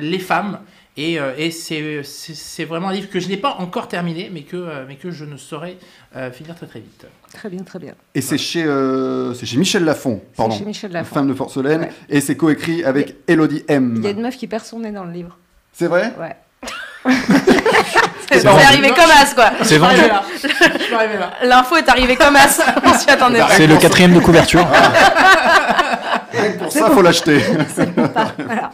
[0.00, 0.60] les femmes.
[0.96, 4.56] Et, euh, et c'est vraiment un livre que je n'ai pas encore terminé, mais que,
[4.56, 5.76] euh, mais que je ne saurais
[6.16, 7.06] euh, finir très très vite.
[7.32, 7.94] Très bien, très bien.
[8.14, 10.56] Et c'est chez, euh, c'est chez Michel Lafon, pardon.
[10.58, 11.14] chez Michel Lafon.
[11.14, 11.82] Femme de porcelaine.
[11.82, 11.92] Ouais.
[12.08, 13.94] Et c'est coécrit avec Elodie M.
[13.98, 15.38] Il y a une meuf qui perd son nez dans le livre.
[15.72, 16.12] C'est vrai?
[16.18, 16.36] Ouais.
[18.30, 19.50] C'est arrivé comme as, quoi.
[19.62, 19.96] C'est vendu.
[20.42, 21.32] Je suis arrivé là.
[21.44, 22.60] L'info est arrivée comme as.
[22.84, 23.48] On s'y attendait pas.
[23.56, 24.66] C'est le quatrième de couverture.
[26.58, 27.40] Pour ça, faut l'acheter.
[28.36, 28.70] Voilà.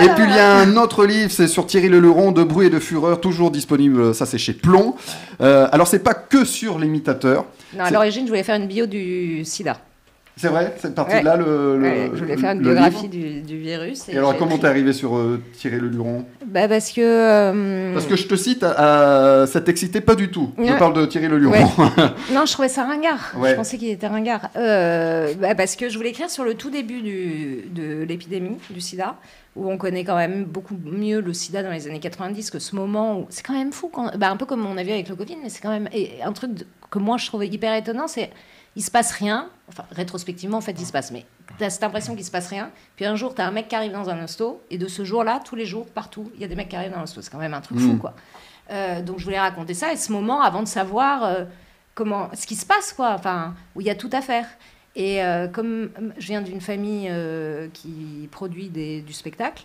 [0.00, 2.70] Et puis il y a un autre livre, c'est sur Thierry Leluron, De bruit et
[2.70, 4.96] de fureur, toujours disponible, ça c'est chez Plomb.
[5.42, 7.44] Euh, alors c'est pas que sur l'imitateur.
[7.76, 9.76] Non, à l'origine, je voulais faire une bio du sida.
[10.36, 11.22] C'est vrai, cette partie Ouais.
[11.22, 14.08] là, le, le- Ouais, je voulais faire une biographie du, du virus.
[14.08, 17.00] Et alors, comment t'es arrivé sur euh, Thierry Le Luron bah Parce que.
[17.02, 20.52] euh, Parce que je te cite, ça t'excitait pas du tout.
[20.58, 21.66] Je parle de Thierry Le Luron.
[22.32, 23.32] Non, je trouvais ça ringard.
[23.44, 24.48] Je pensais qu'il était ringard.
[24.56, 28.80] Euh, bah, parce que je voulais écrire sur le tout début du, de l'épidémie du
[28.80, 29.16] sida,
[29.56, 32.74] où on connaît quand même beaucoup mieux le sida dans les années 90 que ce
[32.76, 33.26] moment où.
[33.28, 34.16] C'est quand même fou, quand...
[34.16, 35.88] bah, un peu comme on a vu avec le Covid, mais c'est quand même.
[35.92, 36.50] Et un truc
[36.90, 38.30] que moi je trouvais hyper étonnant, c'est.
[38.76, 41.26] Il se passe rien, enfin rétrospectivement en fait il se passe, mais
[41.58, 42.70] t'as cette impression qu'il se passe rien.
[42.96, 45.40] Puis un jour t'as un mec qui arrive dans un hosto, et de ce jour-là,
[45.44, 47.20] tous les jours, partout, il y a des mecs qui arrivent dans l'hosto.
[47.20, 47.98] C'est quand même un truc fou Mm.
[47.98, 48.14] quoi.
[48.70, 51.44] Euh, donc je voulais raconter ça et ce moment avant de savoir euh,
[51.96, 54.46] comment ce qui se passe quoi enfin où il y a tout à faire
[54.94, 57.10] et euh, comme je viens d'une famille
[57.72, 59.64] qui produit des- du spectacle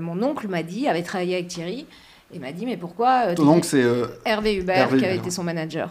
[0.00, 1.86] mon oncle m'a dit avait travaillé avec Thierry
[2.32, 3.84] et m'a dit mais pourquoi Ton tu- oncle, c'est.
[4.24, 5.24] Hervé Hubert Hervé qui avait Hubert.
[5.26, 5.90] été son manager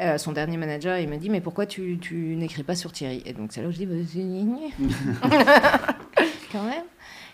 [0.00, 3.22] euh, son dernier manager il m'a dit mais pourquoi tu, tu n'écris pas sur Thierry?
[3.26, 4.18] Et donc c'est là où je dis bah, c'est-
[6.52, 6.84] quand même.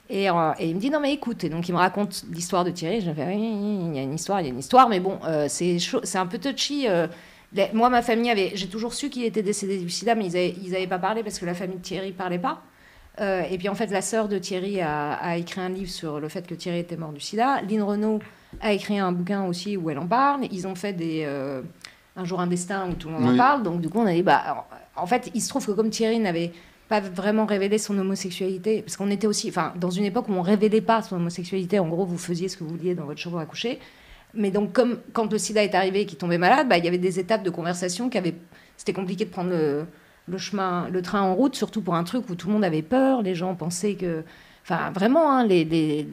[0.09, 1.45] Et, euh, et il me dit non mais écoute.
[1.45, 3.01] Et donc il me raconte l'histoire de Thierry.
[3.01, 4.89] Je fais oui, il y a une histoire il y a une histoire.
[4.89, 6.87] Mais bon euh, c'est c'est un peu touchy
[7.53, 10.37] les- moi ma famille avait j'ai toujours su qu'il était décédé du sida mais ils
[10.37, 12.63] avaient, ils avaient pas parlé parce que la famille de Thierry parlait pas.
[13.21, 16.29] Et puis en fait la sœur de Thierry a, a écrit un livre sur le
[16.29, 17.61] fait que Thierry était mort du sida.
[17.69, 18.21] Lynn Renault
[18.63, 20.47] a écrit un bouquin aussi où elle en parle.
[20.51, 21.25] Ils ont fait des
[22.17, 24.13] un jour un destin où tout le monde en parle donc du coup on a
[24.13, 26.53] dit bah en en fait il se trouve que comme Thierry n'avait
[26.91, 30.43] pas vraiment révélé son homosexualité, parce qu'on était aussi, enfin, dans une époque où on
[30.43, 33.39] révélait pas son homosexualité, en gros, vous faisiez ce que vous vouliez dans votre chambre
[33.39, 33.79] à coucher.
[34.35, 36.89] Mais donc, comme quand le sida est arrivé et qu'il tombait malade, bah, il y
[36.89, 38.35] avait des étapes de conversation qui avaient.
[38.77, 39.87] C'était compliqué de prendre le,
[40.27, 42.83] le chemin, le train en route, surtout pour un truc où tout le monde avait
[42.83, 44.25] peur, les gens pensaient que.
[44.63, 46.05] Enfin, vraiment, hein, les, les,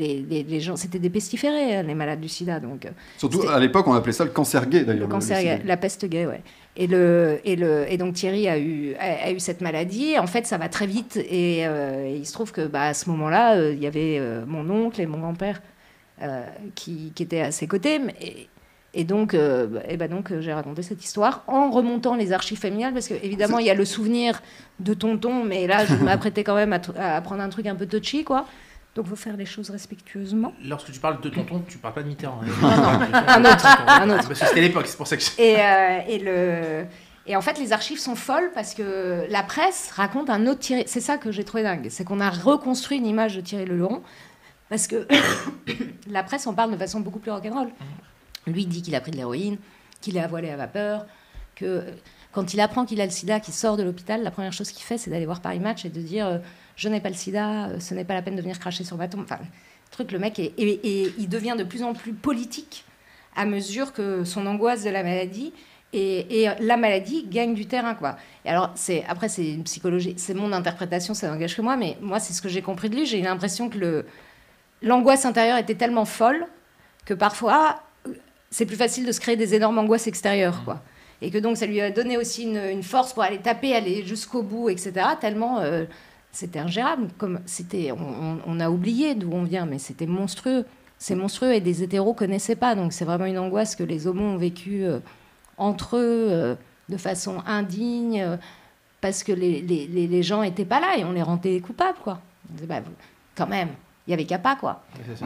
[0.44, 2.60] les, gens, c'était des pestiférés, hein, les malades du sida.
[2.60, 5.08] Donc, euh, Surtout à l'époque, on appelait ça le cancer gay d'ailleurs.
[5.08, 6.42] le cancer, gay, la peste gay, ouais.
[6.76, 10.12] Et, le, et, le, et donc Thierry a eu, a, a eu cette maladie.
[10.14, 11.18] Et en fait, ça va très vite.
[11.18, 14.44] Et, euh, il se trouve que bah, à ce moment-là, euh, il y avait euh,
[14.48, 15.62] mon oncle et mon grand-père
[16.74, 18.00] qui, qui étaient à ses côtés.
[18.00, 18.48] Mais-
[18.94, 22.32] Et, donc, euh, bah, et bah donc euh, j'ai raconté cette histoire en remontant les
[22.32, 22.94] archives familiales.
[22.94, 24.42] Parce qu'évidemment, il y a le souvenir
[24.80, 25.44] de tonton.
[25.44, 28.46] Mais là, je m'apprêtais quand même à, à prendre un truc un peu touchy, quoi.
[28.96, 30.54] Donc, il faut faire les choses respectueusement.
[30.66, 32.42] Lorsque tu parles de tonton, tu parles pas de Mitterrand.
[32.64, 33.00] hein.
[33.28, 34.28] un autre, un autre.
[34.28, 35.30] Parce que c'était l'époque, c'est pour ça que je...
[35.38, 36.86] Et, euh, et, le...
[37.28, 40.86] et en fait, les archives sont folles parce que la presse raconte un autre Thierry.
[40.88, 41.88] C'est ça que j'ai trouvé dingue.
[41.92, 44.02] C'est qu'on a reconstruit une image de Thierry Leluron
[44.70, 45.08] parce que
[46.10, 47.70] la presse en parle de façon beaucoup plus rock'n'roll.
[48.48, 49.58] Lui dit qu'il a pris de l'héroïne,
[50.02, 51.06] qu'il est voilé à vapeur,
[51.56, 51.92] que euh,
[52.32, 54.84] quand il apprend qu'il a le sida, qu'il sort de l'hôpital, la première chose qu'il
[54.84, 56.38] fait, c'est d'aller voir Paris Match et de dire euh,
[56.76, 58.98] Je n'ai pas le sida, euh, ce n'est pas la peine de venir cracher sur
[58.98, 59.24] ma tombe.
[59.24, 60.54] Enfin, le truc, le mec, et,
[61.18, 62.86] il devient de plus en plus politique
[63.36, 65.54] à mesure que son angoisse de la maladie
[65.94, 68.18] et, la maladie gagne du terrain quoi.
[68.46, 71.98] Et alors c'est après c'est une psychologie, c'est mon interprétation, ça n'engage que moi, mais
[72.02, 73.06] moi c'est ce que j'ai compris de lui.
[73.06, 74.06] J'ai eu l'impression que
[74.82, 76.46] l'angoisse intérieure était tellement folle
[77.06, 77.84] que parfois
[78.52, 80.82] c'est plus facile de se créer des énormes angoisses extérieures quoi.
[81.22, 84.44] Et que donc ça lui a donné aussi une, force pour aller taper, aller jusqu'au
[84.44, 84.94] bout, etc.
[85.20, 85.86] Tellement euh,
[86.32, 87.10] c'était ingérable.
[87.18, 90.66] Comme c'était, on, a oublié d'où on vient, mais c'était monstrueux.
[91.00, 92.76] C'est monstrueux et des hétéros connaissaient pas.
[92.76, 95.00] Donc c'est vraiment une angoisse que les homos ont vécue euh,
[95.58, 96.56] entre eux euh,
[96.90, 98.38] de façon indigne
[99.02, 102.20] parce que les, gens étaient pas là et on les rendait coupables quoi.
[102.68, 102.82] Bah,
[103.36, 103.70] quand même,
[104.08, 104.84] il y avait qu'à pas quoi.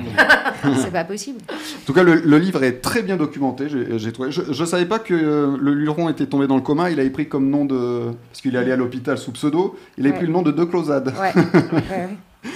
[0.82, 1.40] c'est pas possible.
[1.50, 3.68] En tout cas, le, le livre est très bien documenté.
[3.70, 4.32] j'ai- trouvé.
[4.32, 6.90] Je, je savais pas que euh, le Luron était tombé dans le coma.
[6.90, 8.12] Il avait pris comme nom de.
[8.30, 9.78] Parce qu'il est allé à l'hôpital sous pseudo.
[9.98, 10.18] Il avait Ouais.
[10.18, 11.14] pris le nom de De Closade.
[11.20, 12.10] Ouais, ouais, ouais.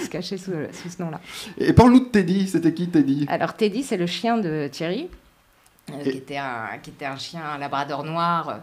[0.04, 1.22] Se cacher sous, sous ce nom-là.
[1.60, 2.48] Et parle-nous de Teddy.
[2.48, 3.28] C'était qui Teddy?
[3.30, 5.10] Alors Teddy, c'est le chien de Thierry,
[5.92, 8.54] euh, Et- qui, était un, qui était un chien, un labrador noir, euh,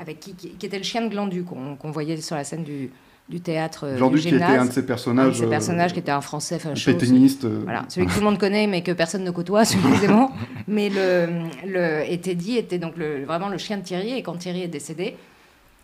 [0.00, 2.64] avec qui, qui, qui était le chien de Glandu qu'on qu'on voyait sur la scène
[2.64, 2.90] du,
[3.28, 5.34] du théâtre euh, qui était un de ces Un de personnages.
[5.38, 6.92] ces personnages euh, qui était un français facho.
[6.92, 7.44] pétainiste.
[7.44, 10.30] euh, Voilà, celui que tout le monde connaît mais que personne ne côtoie suffisamment.
[10.68, 14.36] mais le, le et Teddy était donc le, vraiment le chien de Thierry et quand
[14.36, 15.16] Thierry est décédé,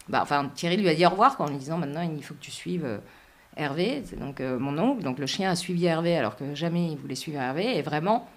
[0.08, 2.40] bah, enfin Thierry lui a dit au revoir en lui disant maintenant il faut que
[2.42, 2.98] tu suives euh,
[3.56, 5.02] Hervé, c'est donc euh, mon oncle.
[5.02, 8.28] Donc le chien a suivi Hervé alors que jamais il voulait suivre Hervé et vraiment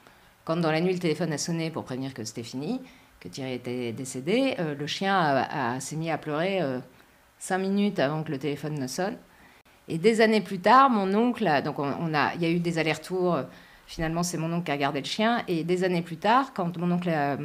[0.46, 2.82] quand dans la nuit le téléphone a sonné pour prévenir que c'était fini,
[3.20, 6.60] que Thierry était décédé, le chien a- a- s'est mis à pleurer
[7.46, 9.18] cinq minutes avant que le téléphone ne sonne.
[9.88, 12.50] Et des années plus tard, mon oncle, a- donc on, on a, il y a
[12.50, 13.38] eu des allers-retours.
[13.88, 15.44] Finalement, c'est mon oncle qui a gardé le chien.
[15.48, 17.38] Et des années plus tard, quand mon oncle a,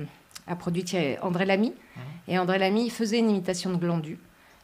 [0.46, 1.74] a produit Thierry- André Lamy,
[2.28, 4.18] et André Lamy faisait une imitation de Glandu.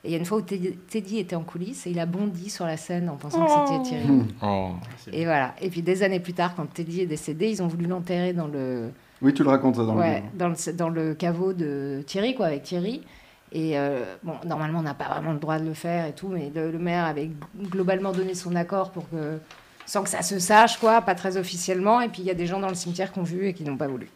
[0.04, 2.48] Et il y a une fois où Teddy, était en coulisses et il a bondi
[2.48, 4.22] sur la scène en pensant que c'était Thierry.
[4.42, 4.70] Oh.
[5.12, 5.54] Et voilà.
[5.60, 8.46] Et puis des années plus tard, quand Teddy est décédé, ils ont voulu l'enterrer dans
[8.46, 10.28] le, Oui, tu le racontes ça dans ouais, le livre.
[10.34, 13.02] dans le, dans le caveau de Thierry, quoi, avec Thierry.
[13.52, 16.28] Et euh, bon, normalement, on n'a pas vraiment le droit de le faire et tout,
[16.28, 17.30] mais le, le maire avait
[17.70, 19.38] globalement donné son accord pour que,
[19.86, 22.00] sans que ça se sache, quoi, pas très officiellement.
[22.00, 23.62] Et puis il y a des gens dans le cimetière qui ont vu et qui
[23.64, 24.08] n'ont pas voulu.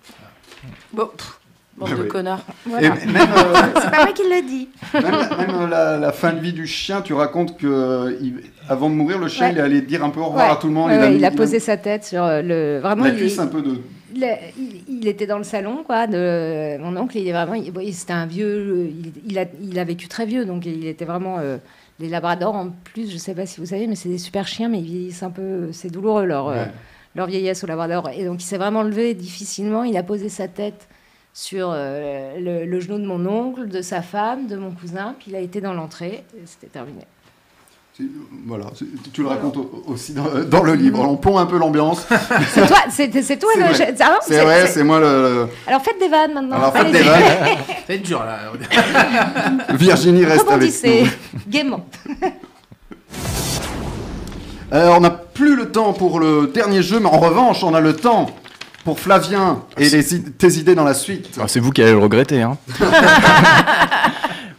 [0.92, 1.38] Bon, pff,
[1.78, 2.08] bande Ah de oui.
[2.08, 2.44] connards.
[2.66, 4.68] Même, euh, C'est pas moi qui l'a dit.
[4.92, 8.90] même, même la, la fin de vie du chien, tu racontes que euh, il- avant
[8.90, 9.52] de mourir, le chien Ouais.
[9.52, 10.52] il est allé dire un peu au revoir Ouais.
[10.52, 10.90] à tout le monde.
[10.90, 12.80] Ouais, ouais, mis- il a posé sa tête sur euh, le.
[12.82, 13.80] Vraiment, la il, cuisse un peu de.
[14.14, 17.16] Il, était dans le salon, quoi, de mon oncle.
[17.18, 17.54] Il est vraiment.
[17.92, 18.88] C'était un vieux.
[18.90, 21.38] Il, il a, il a vécu très vieux, donc il était vraiment.
[21.38, 21.58] euh,
[22.00, 24.70] les labradors, en plus, je sais pas si vous savez, mais c'est des super chiens,
[24.70, 25.70] mais ils vieillissent un peu.
[25.72, 26.64] C'est douloureux leur, euh,
[27.14, 28.08] leur vieillesse au labrador.
[28.08, 29.84] Et donc il s'est vraiment levé difficilement.
[29.84, 30.88] Il a posé sa tête
[31.34, 35.30] sur euh, le, le genou de mon oncle, de sa femme, de mon cousin, puis
[35.30, 36.24] il a été dans l'entrée.
[36.36, 37.02] et C'était terminé.
[38.46, 38.64] Voilà,
[39.12, 41.01] tu le racontes au- aussi dans, dans le livre.
[41.01, 42.07] On plombe un peu l'ambiance.
[42.53, 43.94] C'est toi, c'est c'est toi C'est le.
[44.01, 45.46] ah non, C'est c'est- vrai, c'est- c'est moi le.
[45.66, 46.57] Alors faites des vannes maintenant.
[46.57, 47.22] Alors faites des vannes.
[47.86, 48.38] C'est dur là.
[49.74, 51.40] Virginie reste avec Rebondissez nous.
[51.48, 51.86] gaiement.
[54.72, 57.80] Euh, on n'a plus le temps pour le dernier jeu, mais en revanche, on a
[57.80, 58.26] le temps
[58.84, 61.36] pour Flavien et les tes idées dans la suite.
[61.40, 62.40] Ah, c'est vous qui allez le regretter.
[62.42, 62.57] Hein.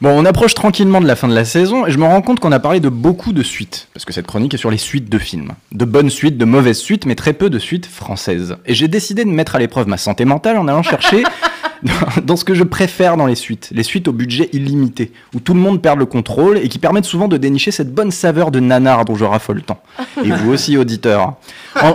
[0.01, 2.39] Bon, on approche tranquillement de la fin de la saison et je me rends compte
[2.39, 5.09] qu'on a parlé de beaucoup de suites, parce que cette chronique est sur les suites
[5.09, 5.53] de films.
[5.71, 8.57] De bonnes suites, de mauvaises suites, mais très peu de suites françaises.
[8.65, 11.23] Et j'ai décidé de mettre à l'épreuve ma santé mentale en allant chercher
[12.23, 13.69] dans- ce que je préfère dans les suites.
[13.71, 17.05] Les suites au budget illimité, où tout le monde perd le contrôle et qui permettent
[17.05, 19.81] souvent de dénicher cette bonne saveur de nanar dont je raffole tant.
[20.23, 21.35] Et vous aussi, auditeurs.
[21.81, 21.93] En-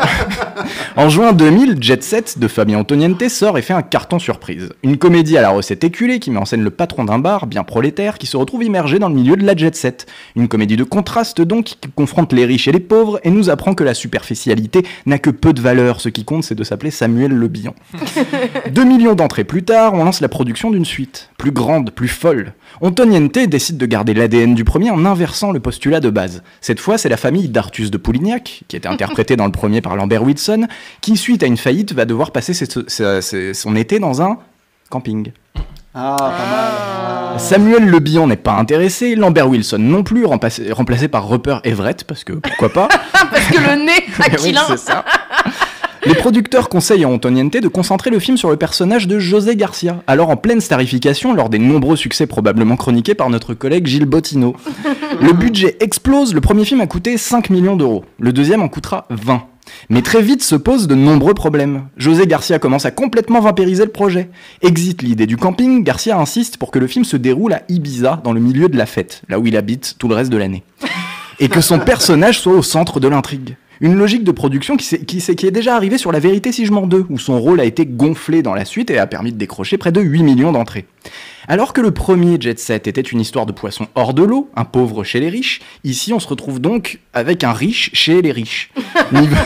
[0.97, 4.71] en juin 2000, Jet Set de Fabien Antoniente sort et fait un carton surprise.
[4.83, 7.65] Une comédie à la recette éculée qui met en scène le patron d'un bar, bien
[7.65, 10.07] prolétaire, qui se retrouve immergé dans le milieu de la jet set.
[10.37, 13.75] Une comédie de contraste donc qui confronte les riches et les pauvres et nous apprend
[13.75, 16.01] que la superficialité n'a que peu de valeur.
[16.01, 17.75] Ce qui compte, c'est de s'appeler Samuel Le Bihan.
[18.71, 22.53] Deux millions d'entrées plus tard, on lance la production d'une suite, plus grande, plus folle.
[22.81, 26.43] Antoniente décide de garder l'ADN du premier en inversant le postulat de base.
[26.61, 29.97] Cette fois, c'est la famille d'Artus de Poulignac, qui était interprétée dans le premier par
[29.97, 30.67] Lambert Wilson,
[31.01, 34.39] qui, suite à une faillite, va devoir passer ses- ses- ses- son été dans un
[34.91, 35.33] camping.
[35.95, 37.41] Ah, pas mal.
[37.41, 42.05] Samuel Le Bihan n'est pas intéressé, Lambert Wilson non plus, remplacé, remplacé par Rupert Everett,
[42.05, 44.63] parce que pourquoi pas Parce que le nez Oui, aquilin.
[44.69, 45.05] c'est ça.
[46.07, 50.03] Les producteurs conseillent à Antoniente de concentrer le film sur le personnage de José Garcia,
[50.07, 54.55] alors en pleine starification lors des nombreux succès probablement chroniqués par notre collègue Gilles Bottino.
[55.21, 59.07] Le budget explose, le premier film a coûté 5 millions d'euros, le deuxième en coûtera
[59.11, 59.43] 20.
[59.91, 61.89] Mais très vite se posent de nombreux problèmes.
[61.97, 64.31] José Garcia commence à complètement vampiriser le projet.
[64.63, 68.33] Exit l'idée du camping, Garcia insiste pour que le film se déroule à Ibiza, dans
[68.33, 70.63] le milieu de la fête, là où il habite tout le reste de l'année
[71.39, 73.57] et que son personnage soit au centre de l'intrigue.
[73.81, 77.07] Une logique de production qui, est déjà arrivée sur La Vérité si je mens 2,
[77.11, 79.93] où son rôle a été gonflé dans la suite et a permis de décrocher près
[79.93, 80.87] de 8 millions d'entrées.
[81.49, 84.65] Alors que le premier Jet Set était une histoire de poisson hors de l'eau, un
[84.65, 88.71] pauvre chez les riches, ici on se retrouve donc avec un riche chez les riches.
[89.13, 89.37] Niveau,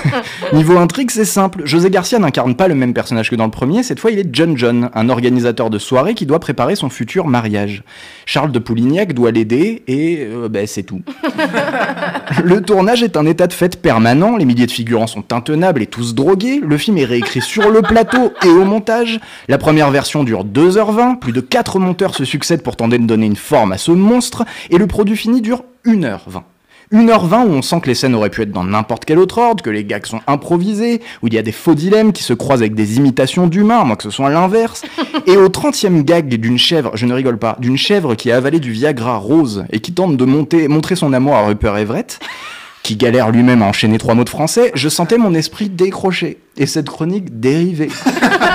[0.55, 1.62] niveau intrigue, c'est simple.
[1.66, 4.28] José Garcia n'incarne pas le même personnage que dans le premier, cette fois il est
[4.32, 7.82] John John, un organisateur de soirée qui doit préparer son futur mariage.
[8.24, 11.03] Charles de Poulignac doit l'aider et euh, ben, c'est tout.
[12.44, 15.86] Le tournage est un état de fait permanent, les milliers de figurants sont intenables et
[15.86, 19.20] tous drogués, le film est réécrit sur le plateau et au montage.
[19.48, 23.26] La première version dure 2h20, plus de 4 monteurs se succèdent pour tenter de donner
[23.26, 26.43] une forme à ce monstre, et le produit fini dure 1h20.
[26.93, 29.61] 1h20 où on sent que les scènes auraient pu être dans n'importe quel autre ordre,
[29.61, 32.62] que les gags sont improvisés, où il y a des faux dilemmes qui se croisent
[32.62, 34.82] avec des imitations d'humains, à moins que ce soit l'inverse.
[35.26, 38.61] Et au 30e gag d'une chèvre, je ne rigole pas, d'une chèvre qui a avalé
[38.61, 42.20] du Viagra rose et qui tente de monter, montrer son amour à Rupert Everett,
[42.91, 46.66] qui galère lui-même à enchaîner trois mots de français, je sentais mon esprit décrocher et
[46.66, 47.88] cette chronique dériver.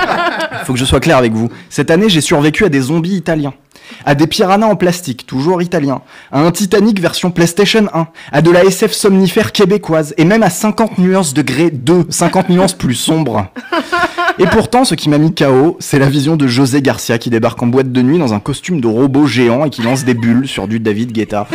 [0.64, 1.48] Faut que je sois clair avec vous.
[1.70, 3.54] Cette année, j'ai survécu à des zombies italiens,
[4.04, 8.50] à des piranhas en plastique, toujours italiens, à un Titanic version PlayStation 1, à de
[8.50, 13.46] la SF somnifère québécoise et même à 50 nuances degrés 2, 50 nuances plus sombres.
[14.38, 17.62] Et pourtant, ce qui m'a mis KO, c'est la vision de José Garcia qui débarque
[17.62, 20.46] en boîte de nuit dans un costume de robot géant et qui lance des bulles
[20.46, 21.48] sur du David Guetta.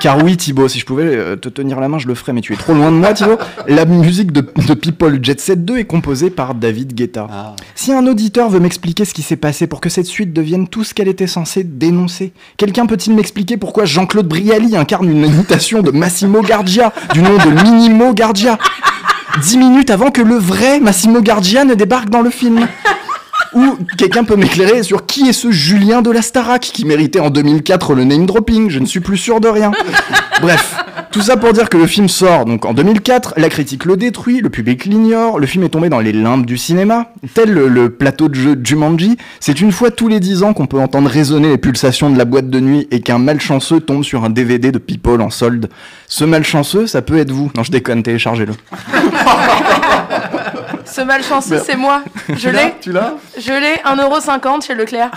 [0.00, 2.40] Car oui, Thibaut, si je pouvais euh, te tenir la main, je le ferais, mais
[2.40, 3.38] tu es trop loin de moi, Thibaut.
[3.66, 7.26] La musique de, de People Jet Set 2 est composée par David Guetta.
[7.30, 7.56] Ah.
[7.74, 10.84] Si un auditeur veut m'expliquer ce qui s'est passé pour que cette suite devienne tout
[10.84, 15.90] ce qu'elle était censée dénoncer, quelqu'un peut-il m'expliquer pourquoi Jean-Claude Brialy incarne une imitation de
[15.90, 18.58] Massimo Gardia, du nom de Minimo Gardia?
[19.42, 22.66] Dix minutes avant que le vrai Massimo Gardia ne débarque dans le film
[23.54, 27.30] ou quelqu'un peut m'éclairer sur qui est ce Julien de la Starac qui méritait en
[27.30, 29.72] 2004 le name dropping Je ne suis plus sûr de rien.
[30.40, 30.76] Bref,
[31.16, 34.42] Tout ça pour dire que le film sort donc en 2004, la critique le détruit,
[34.42, 37.12] le public l'ignore, le film est tombé dans les limbes du cinéma.
[37.32, 40.78] Tel le, plateau de jeu Jumanji, c'est une fois tous les dix ans qu'on peut
[40.78, 44.30] entendre résonner les pulsations de la boîte de nuit et qu'un malchanceux tombe sur un
[44.30, 45.70] DVD de People en solde.
[46.16, 47.50] Ce malchanceux, ça peut être vous.
[47.54, 48.54] Non, je déconne, téléchargez-le.
[50.86, 52.00] Ce malchanceux, c'est moi.
[52.30, 52.74] Je Tu l'as l'ai.
[52.80, 55.10] Tu l'as Je l'ai 1,50€ chez Leclerc.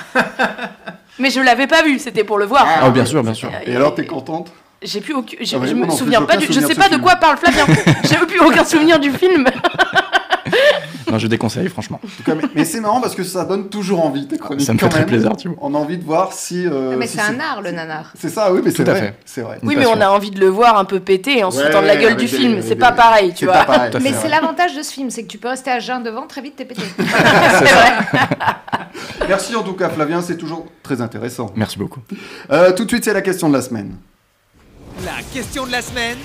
[1.18, 2.68] Mais je l'avais pas vu, c'était pour le voir.
[2.82, 3.50] Ah, bien sûr, bien sûr.
[3.66, 4.52] Et alors, t'es contente?
[4.82, 5.38] J'ai plus aucun.
[5.40, 6.48] j'ai- Ah je moi me non souviens pas du.
[6.48, 7.66] Je sais de pas de quoi parle Flavien.
[8.04, 9.46] J'ai plus aucun souvenir du film.
[11.12, 12.00] Non, je déconseille, franchement.
[12.04, 14.66] En tout cas, mais, mais c'est marrant parce que ça donne toujours envie, tes chroniques.
[14.66, 15.10] Ça me fait quand très même.
[15.10, 15.58] plaisir, tu vois.
[15.62, 16.66] On a envie de voir si.
[16.68, 18.12] euh, mais si c'est un art, le nanar.
[18.18, 19.02] C'est ça, oui, mais c'est Tout à vrai.
[19.02, 19.16] fait.
[19.26, 19.60] C'est vrai.
[19.64, 21.88] Oui, mais on a envie de le voir un peu péter en se foutant de
[21.88, 22.62] la gueule du film.
[22.62, 23.66] C'est pas pareil, C'est tu vois.
[24.02, 26.42] Mais c'est l'avantage de ce film, c'est que tu peux rester à jeun devant, très
[26.42, 26.82] vite t'es pété.
[29.28, 31.52] Merci en tout cas, Flavien, c'est toujours très intéressant.
[31.56, 32.02] Merci beaucoup.
[32.52, 33.96] Euh, tout de suite, c'est la question de la semaine.
[35.06, 36.18] La question de la semaine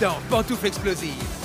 [0.00, 1.39] dans Pantoufle Explosive.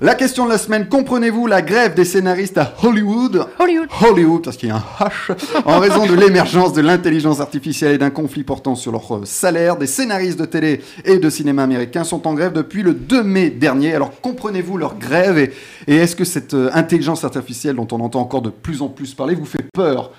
[0.00, 3.48] La question de la semaine, comprenez-vous la grève des scénaristes à Hollywood?
[3.58, 3.88] Hollywood.
[4.00, 5.32] Hollywood, parce qu'il y a un H,
[5.64, 9.76] en raison de l'émergence de l'intelligence artificielle et d'un conflit portant sur leur euh, salaire,
[9.76, 13.50] des scénaristes de télé et de cinéma américains sont en grève depuis le 2 mai
[13.50, 13.92] dernier.
[13.92, 15.52] Alors comprenez-vous leur grève et,
[15.88, 19.14] et est-ce que cette euh, intelligence artificielle dont on entend encore de plus en plus
[19.14, 20.12] parler vous fait peur?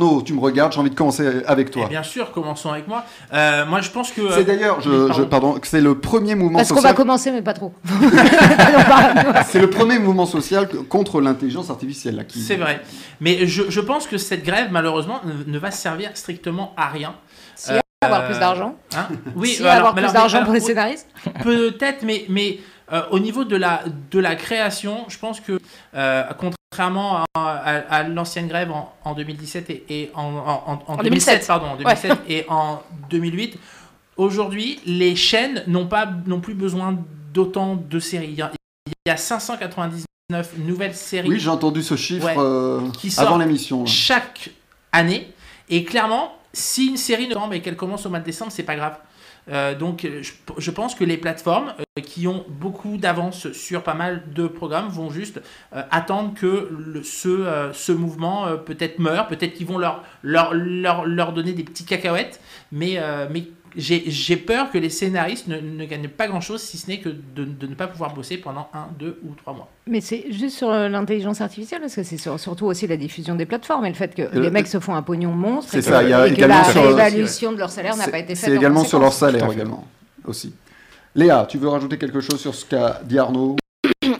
[0.00, 1.88] Arnaud, tu me regardes, j'ai envie de commencer avec Et toi.
[1.88, 3.04] bien sûr, commençons avec moi.
[3.32, 4.30] Euh, moi, je pense que.
[4.30, 5.54] C'est d'ailleurs, je, je- pardon.
[5.58, 6.94] que c'est le premier mouvement Parce qu'on va social.
[6.96, 7.74] commencer, mais pas trop.
[9.48, 12.22] C'est le premier mouvement social contre l'intelligence artificielle là.
[12.24, 12.38] Qui...
[12.40, 12.80] C'est vrai.
[13.20, 17.14] Mais je, je pense que cette grève, malheureusement, ne, ne va servir strictement à rien.
[17.56, 18.76] Si, avoir plus d'argent.
[18.96, 21.08] Hein oui, si, alors- avoir plus d'argent pour les oui, scénaristes.
[21.42, 22.60] Peut-être, mais, mais
[22.92, 23.82] euh, au niveau de la,
[24.12, 25.58] de la création, je pense que
[25.96, 30.92] euh, contrairement à, à- à l'ancienne grève en, en 2017 et, et en, en- en-
[30.94, 31.46] en 2007.
[31.46, 33.58] pardon, en 2007 et en 2008,
[34.16, 36.96] aujourd'hui, les chaînes n'ont pas non plus besoin
[37.32, 38.28] d'autant de séries.
[38.30, 38.52] Il y a,
[38.86, 40.06] il y a 599
[40.58, 42.34] nouvelles séries Oui, j'ai entendu ce chiffre Ouais.
[42.38, 43.84] euh, qui avant l'émission.
[43.86, 44.50] chaque
[44.92, 45.32] année.
[45.70, 48.62] Et clairement, si une série ne tombe et qu'elle commence au mois de décembre, c'est
[48.62, 48.96] pas grave.
[49.50, 50.22] Euh, donc, euh,
[50.58, 54.88] je, pense que les plateformes euh, qui ont beaucoup d'avance sur pas mal de programmes
[54.88, 55.40] vont juste
[55.72, 61.52] attendre que ce, ce mouvement peut-être meure, peut-être qu'ils vont leur, leur, leur, leur donner
[61.52, 62.40] des petits cacahuètes,
[62.72, 62.98] mais,
[63.30, 63.44] mais
[63.76, 67.08] j'ai j'ai peur que les scénaristes ne, ne gagnent pas grand-chose si ce n'est que
[67.08, 69.68] de, de ne pas pouvoir bosser pendant un, deux ou trois mois.
[69.86, 73.34] Mais c'est juste sur euh, l'intelligence artificielle, parce que c'est sur- surtout aussi la diffusion
[73.34, 75.70] des plateformes et le fait que les mecs se font un pognon monstre.
[75.72, 77.70] c'est et que- ça, il y a et que également la sur- réévaluation de leur
[77.70, 78.44] salaire n'a pas été faite.
[78.50, 79.86] C'est en également sur leur salaire également
[80.24, 80.52] aussi.
[81.14, 83.56] Léa, tu veux rajouter quelque chose sur ce qu'a dit Arnaud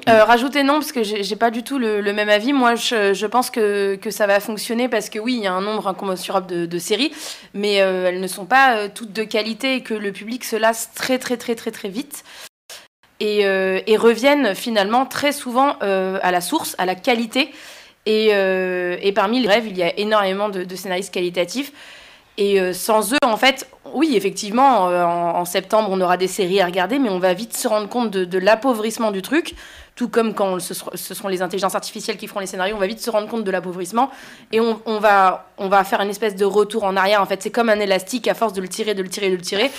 [0.09, 2.53] Euh, rajouter non, parce que j'ai pas du tout le, même avis.
[2.53, 5.53] Moi, je, je pense que, que ça va fonctionner parce que oui, il y a
[5.53, 7.13] un nombre incommensurable de, séries,
[7.53, 10.57] mais euh, elles ne sont pas euh, toutes de qualité et que le public se
[10.57, 12.25] lasse très, très, très, très, très vite.
[13.21, 17.51] Et, euh, et reviennent finalement très souvent à la source, à la qualité.
[18.07, 21.73] Et, et parmi les rêves, il y a énormément de, de scénaristes qualitatifs.
[22.39, 26.67] Et sans eux, en fait, oui, effectivement, euh, en, septembre, on aura des séries à
[26.67, 29.55] regarder, mais on va vite se rendre compte de, l'appauvrissement du truc.
[29.95, 32.79] Tout comme quand ce, ser- ce seront les intelligences artificielles qui feront les scénarios, on
[32.79, 34.11] va vite se rendre compte de l'appauvrissement.
[34.53, 37.21] Et on va, on va faire une espèce de retour en arrière.
[37.21, 39.37] En fait, c'est comme un élastique, à force de le tirer, de le tirer, de
[39.37, 39.71] le tirer.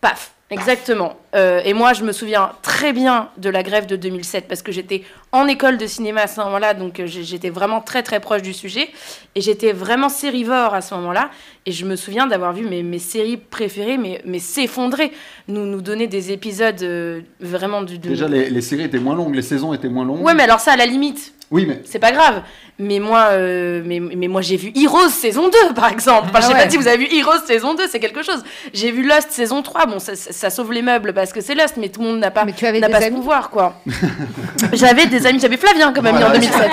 [0.00, 1.16] Paf, exactement.
[1.34, 4.72] Euh, et moi, je me souviens très bien de la grève de 2007 parce que
[4.72, 8.42] j'étais en école de cinéma à ce moment-là, donc euh, j'étais vraiment très très proche
[8.42, 8.88] du sujet.
[9.36, 11.30] Et j'étais vraiment sérivore à ce moment-là.
[11.66, 15.12] Et je me souviens d'avoir vu mes, mes séries préférées mais, mais s'effondrer,
[15.48, 17.98] nous, nous donner des épisodes euh, vraiment du...
[17.98, 20.22] de- Déjà, les, les séries étaient moins longues, les saisons étaient moins longues.
[20.24, 22.42] Ouais, mais alors ça, à la limite, Oui, mais c'est pas grave.
[22.80, 26.28] Mais moi, euh, mais, mais moi j'ai vu Heroes saison 2, par exemple.
[26.30, 26.64] Enfin, je sais Ah ouais.
[26.64, 28.42] pas si vous avez vu Heroes saison 2, c'est quelque chose.
[28.72, 29.86] J'ai vu Lost saison 3.
[29.86, 32.18] Bon, ça, ça- ça sauve les meubles parce que c'est Lost, mais tout le monde
[32.20, 33.74] n'a pas, Mais tu avais n'a des pas ce pouvoir, quoi.
[34.72, 36.30] j'avais des amis, j'avais Flavien quand même Voilà.
[36.30, 36.70] en 2007.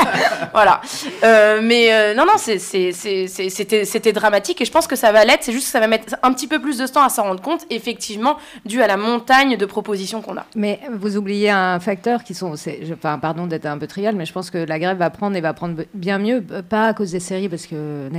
[0.53, 0.81] voilà.
[1.23, 4.87] Euh, mais euh, non, non, c'est- c'est- c'est- c'est- c'était c'était dramatique et je pense
[4.87, 5.43] que ça va l'être.
[5.43, 7.41] C'est juste que ça va mettre un petit peu plus de temps à s'en rendre
[7.41, 10.45] compte, effectivement, dû à la montagne de propositions qu'on a.
[10.55, 12.55] Mais vous oubliez un facteur qui sont.
[12.55, 15.09] c'est- je- Enfin, pardon d'être un peu trivial, mais je pense que la grève va
[15.11, 18.09] prendre et va prendre bien mieux, euh, pas à cause des séries, parce que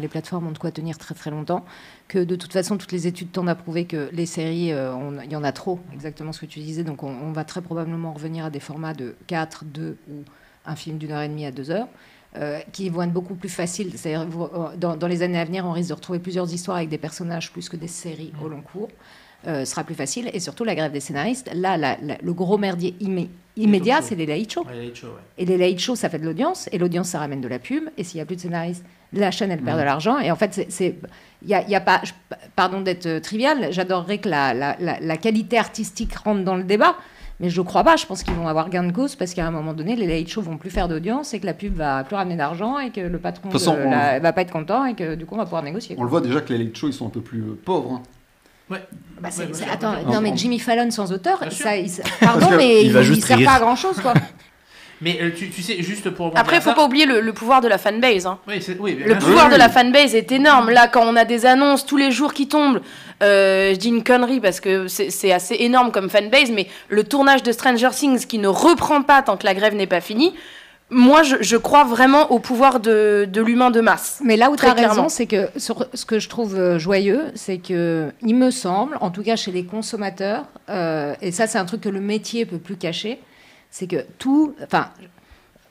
[0.00, 1.64] les plateformes ont de quoi tenir très très longtemps,
[2.08, 5.32] que de toute façon, toutes les études tendent à prouver que les séries, euh, il
[5.32, 8.44] y en a trop, exactement ce que tu disais, donc on, va très probablement revenir
[8.44, 10.22] à des formats de 4, 2 ou
[10.66, 11.88] un film d'une heure et demie à deux heures.
[12.38, 13.92] euh, qui vont être beaucoup plus faciles.
[14.78, 17.68] Dans, les années à venir, on risque de retrouver plusieurs histoires avec des personnages plus
[17.68, 18.88] que des séries au long cours.
[19.46, 20.30] euh, sera plus facile.
[20.32, 24.26] Et surtout, la grève des scénaristes, là, la- le gros merdier immé- immédiat, c'est les
[24.26, 24.64] late shows.
[24.64, 25.12] Ouais, Late Show, ouais.
[25.38, 27.84] Et les late shows, ça fait de l'audience, et l'audience, ça ramène de la pub.
[27.98, 30.18] Et s'il n'y a plus de scénaristes, la chaîne, elle perd de l'argent.
[30.18, 30.96] Et en fait, c'est-
[31.46, 32.00] y a, il y a pas.
[32.04, 32.12] je-
[32.56, 36.64] pardon d'être euh, trivial, j'adorerais que la, la- la- la qualité artistique rentre dans le
[36.64, 36.96] débat.
[37.40, 37.96] Mais je ne crois pas.
[37.96, 40.28] Je pense qu'ils vont avoir gain de cause parce qu'à un moment donné, les late
[40.28, 43.00] shows vont plus faire d'audience et que la pub va plus ramener d'argent et que
[43.00, 43.50] le patron
[43.90, 45.96] la- va pas être content et que du coup, on va pouvoir négocier.
[45.98, 47.94] On le voit déjà que les late shows, ils sont un peu plus euh, pauvres.
[47.94, 48.02] hein.
[49.20, 51.90] Bah, c'est- Ouais, c'est- ouais, attends, ouais, non mais Jimmy Fallon sans auteur, ça, il,
[52.20, 53.48] pardon, mais il il, il juste sert rire.
[53.48, 54.14] pas à grand chose quoi.
[55.04, 56.28] Mais euh, tu, tu sais, juste pour.
[56.28, 58.24] Après, rebondir faut pas oublier le, le pouvoir de la fanbase.
[58.24, 58.38] hein.
[58.46, 60.70] Oui, c'est- oui, Le pouvoir de la fanbase est énorme.
[60.70, 62.80] Là, quand on a des annonces tous les jours qui tombent,
[63.20, 67.02] euh, je dis une connerie parce que c'est c'est assez énorme comme fanbase, mais le
[67.02, 70.34] tournage de Stranger Things qui ne reprend pas tant que la grève n'est pas finie,
[70.92, 74.20] moi, je, je crois vraiment au pouvoir de, de l'humain de masse.
[74.22, 75.08] Mais là où tu as raison, clairement.
[75.08, 79.10] c'est que sur ce que je trouve euh, joyeux, c'est que il me semble, en
[79.10, 82.58] tout cas chez les consommateurs, euh, et ça c'est un truc que le métier peut
[82.58, 83.18] plus cacher,
[83.70, 84.90] c'est que tout, enfin,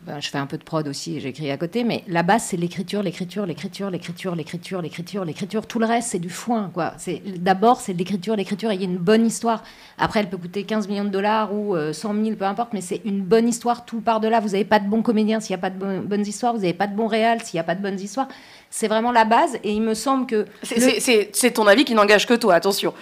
[0.07, 2.57] ben, je fais un peu de prod aussi, j'écris à côté, mais la base c'est
[2.57, 5.67] l'écriture, l'écriture, l'écriture, l'écriture, l'écriture, l'écriture, l'écriture.
[5.67, 6.93] Tout le reste c'est du foin, quoi.
[6.97, 8.71] C'est d'abord c'est de l'écriture, l'écriture.
[8.71, 9.63] et Il y a une bonne histoire.
[9.99, 12.81] Après elle peut coûter 15 millions de dollars ou euh, 100 000, peu importe, mais
[12.81, 13.85] c'est une bonne histoire.
[13.85, 14.39] Tout par delà.
[14.39, 16.53] Vous n'avez pas de bons comédiens s'il n'y a pas de bon- bonnes histoires.
[16.53, 18.27] Vous n'avez pas de bons réals s'il n'y a pas de bonnes histoires.
[18.71, 19.59] C'est vraiment la base.
[19.63, 22.93] Et il me semble que c'est ton avis qui n'engage que toi, attention.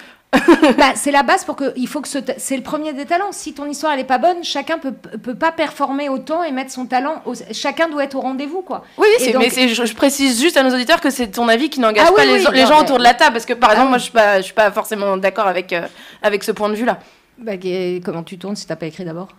[0.78, 3.32] Bah, c'est la base pour que il faut que ce c'est le premier des talents.
[3.32, 6.72] Si ton histoire elle est pas bonne, chacun peut peut pas performer autant et mettre
[6.72, 7.22] son talent.
[7.26, 8.84] au- chacun doit être au rendez-vous quoi.
[9.00, 11.70] Oui, donc- mais c'est- je, je précise juste à nos auditeurs que c'est ton avis
[11.72, 13.34] qui n'engage Ah pas oui, les, oui, les non, gens mais- autour de la table.
[13.34, 13.90] Parce que, par Ah exemple, oui.
[13.90, 15.88] moi, je suis pas, je suis pas forcément d'accord avec, euh,
[16.22, 17.00] avec ce point de vue-là.
[17.40, 19.30] Bah, et comment tu tournes si t'as pas écrit d'abord?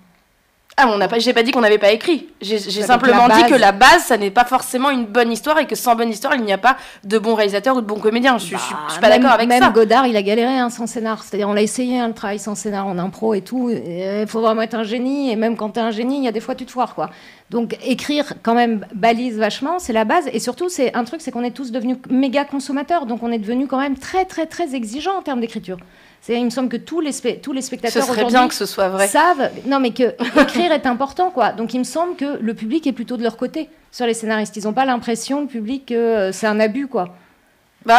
[0.77, 2.29] Ah, on n'a pas, j'ai pas dit qu'on n'avait pas écrit.
[2.41, 5.67] J'ai Bah, simplement dit que la base, ça n'est pas forcément une bonne histoire et
[5.67, 8.39] que sans bonne histoire, il n'y a pas de bons réalisateurs ou de bons comédiens.
[8.39, 9.69] Je, suis- je suis- je suis pas Bah, Même- d'accord avec même ça.
[9.71, 11.23] Godard, il a galéré hein, sans scénar.
[11.23, 13.69] C'est-à-dire, on l'a essayé hein, le travail sans scénar en impro et tout.
[13.71, 15.31] Il faut vraiment être un génie.
[15.31, 17.11] Et même quand t'es un génie, il y a des fois tu te foires quoi.
[17.51, 20.29] Donc écrire quand même balise vachement, c'est la base.
[20.33, 23.05] Et surtout, c'est un truc, c'est qu'on est tous devenus méga consommateurs.
[23.05, 25.77] Donc on est devenus quand même très très très exigeants en termes d'écriture.
[26.29, 29.09] Il me semble que tous les tous les spectateurs bien que ce soit vrai.
[29.09, 31.53] savent, non mais que écrire est important quoi.
[31.53, 34.57] Donc il me semble que le public est plutôt de leur côté sur les scénaristes.
[34.57, 37.15] Ils n'ont pas l'impression le public que euh, c'est un abus quoi.
[37.87, 37.97] Bah,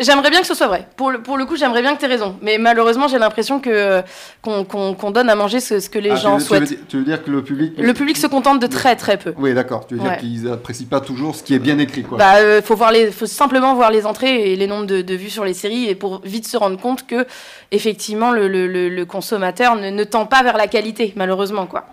[0.00, 0.88] j'aimerais bien que ce soit vrai.
[0.96, 2.36] Pour le, pour le coup, j'aimerais bien que tu aies raison.
[2.40, 4.02] Mais malheureusement, j'ai l'impression que
[4.42, 6.68] qu'on donne à manger ce, ce que les Ah, gens tu, veux, tu veux souhaitent.
[6.68, 7.74] dire, tu veux dire que le public.
[7.76, 9.34] Le public se contente de très très peu.
[9.36, 9.86] Oui, d'accord.
[9.86, 12.16] Tu veux dire qu'ils apprécient pas toujours ce qui est bien écrit, quoi.
[12.16, 15.14] Bah, euh, faut voir les, faut simplement voir les entrées et les nombres de, de
[15.14, 17.26] vues sur les séries et pour vite se rendre compte que
[17.72, 21.84] effectivement le, le- le- le consommateur ne, ne tend pas vers la qualité, malheureusement quoi.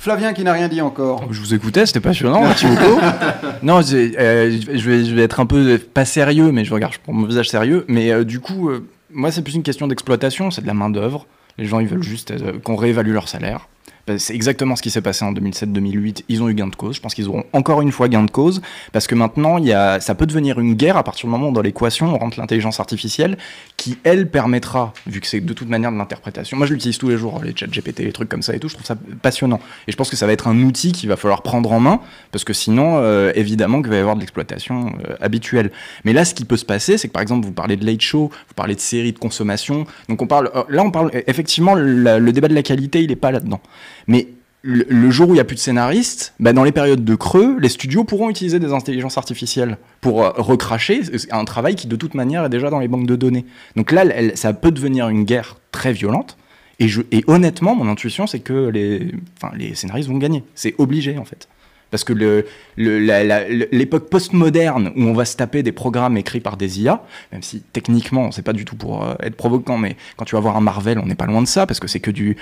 [0.00, 1.26] Flavien qui n'a rien dit encore.
[1.30, 2.98] Je vous écoutais, c'était passionnant, merci beaucoup.
[3.62, 7.12] non, euh, je vais, je vais être un peu pas sérieux, mais je regarde pour
[7.12, 7.84] mon visage sérieux.
[7.86, 10.88] Mais euh, du coup, euh, moi, c'est plus une question d'exploitation, c'est de la main
[10.88, 11.26] d'œuvre.
[11.58, 13.68] Les gens, ils veulent juste euh, qu'on réévalue leur salaire.
[14.10, 16.24] Ben, C'est exactement ce qui s'est passé en 2007-2008.
[16.28, 16.96] Ils ont eu gain de cause.
[16.96, 18.60] Je pense qu'ils auront encore une fois gain de cause
[18.92, 19.58] parce que maintenant,
[20.00, 22.80] ça peut devenir une guerre à partir du moment où dans l'équation on rentre l'intelligence
[22.80, 23.38] artificielle
[23.76, 26.56] qui, elle, permettra, vu que c'est de toute manière de l'interprétation.
[26.56, 28.68] Moi, je l'utilise tous les jours, les chats GPT, les trucs comme ça et tout.
[28.68, 29.60] Je trouve ça passionnant.
[29.86, 32.00] Et je pense que ça va être un outil qu'il va falloir prendre en main
[32.32, 35.70] parce que sinon, euh, évidemment, qu'il va y avoir de l'exploitation euh, habituelle.
[36.04, 38.00] Mais là, ce qui peut se passer, c'est que par exemple, vous parlez de late
[38.00, 39.86] show, vous parlez de séries de consommation.
[40.08, 43.16] Donc on parle, euh, là, on parle effectivement, le débat de la qualité, il est
[43.16, 43.60] pas là-dedans.
[44.06, 44.28] Mais
[44.62, 47.58] le, jour où il n'y a plus de scénaristes, bah, dans les périodes de creux,
[47.58, 52.14] les studios pourront utiliser des intelligences artificielles pour euh, recracher un travail qui, de toute
[52.14, 53.46] manière, est déjà dans les banques de données.
[53.76, 56.36] Donc là, ça peut devenir une guerre très violente.
[56.78, 59.12] Et, honnêtement, mon intuition, c'est que les,
[59.54, 60.44] les scénaristes vont gagner.
[60.54, 61.46] C'est obligé, en fait.
[61.90, 66.56] Parce que le- le- l'époque postmoderne où on va se taper des programmes écrits par
[66.56, 70.24] des IA, même si techniquement, c'est pas du tout pour euh, être provoquant, mais quand
[70.24, 72.10] tu vas voir un Marvel, on n'est pas loin de ça, parce que c'est que
[72.10, 72.36] du,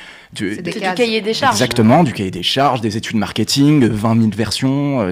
[0.63, 1.55] des cahier des charges.
[1.55, 5.11] Exactement, du cahier des charges, des études marketing, 20 000 versions, euh,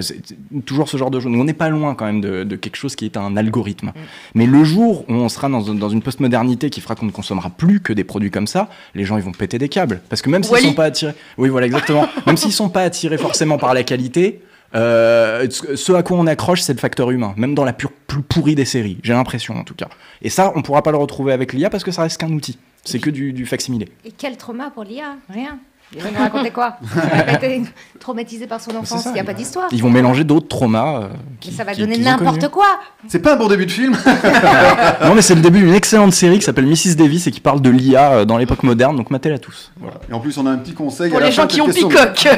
[0.65, 1.31] toujours ce genre de choses.
[1.35, 3.91] On n'est pas loin quand même de, de quelque chose qui est un algorithme.
[4.35, 7.49] Mais le jour où on sera dans, dans une postmodernité qui fera qu'on ne consommera
[7.49, 10.01] plus que des produits comme ça, les gens ils vont péter des câbles.
[10.09, 13.17] Parce que même s'ils sont pas attirés, oui voilà exactement, même s'ils sont pas attirés
[13.17, 14.26] forcément par la qualité.
[14.75, 18.21] Euh, ce à quoi on accroche, c'est le facteur humain, même dans la pure, plus
[18.21, 19.89] pourrie des séries, j'ai l'impression en tout cas.
[20.21, 22.57] Et ça, on pourra pas le retrouver avec l'IA parce que ça reste qu'un outil.
[22.83, 23.89] C'est que du, du facsimilé.
[24.05, 25.59] Et quel trauma pour l'IA Rien.
[25.95, 26.77] Il va nous raconter quoi
[27.13, 27.61] Il a pas été
[27.99, 29.67] traumatisé par son enfance, ça, il n'y a pas d'histoire.
[29.71, 31.01] Ils vont mélanger d'autres traumas.
[31.03, 31.07] euh,
[31.39, 32.65] qui- Mais ça va qui- donner n'importe quoi.
[33.07, 33.95] C'est pas un bon début de film.
[35.05, 36.95] Non, mais c'est le début d'une excellente série qui s'appelle Mrs.
[36.97, 39.71] Davis et qui parle de l'IA euh, dans l'époque moderne, donc matez-la tous.
[39.79, 39.97] Voilà.
[40.09, 41.09] Et en plus, on a un petit conseil.
[41.09, 41.87] Pour à les gens qui ont question.
[41.89, 42.27] picoque.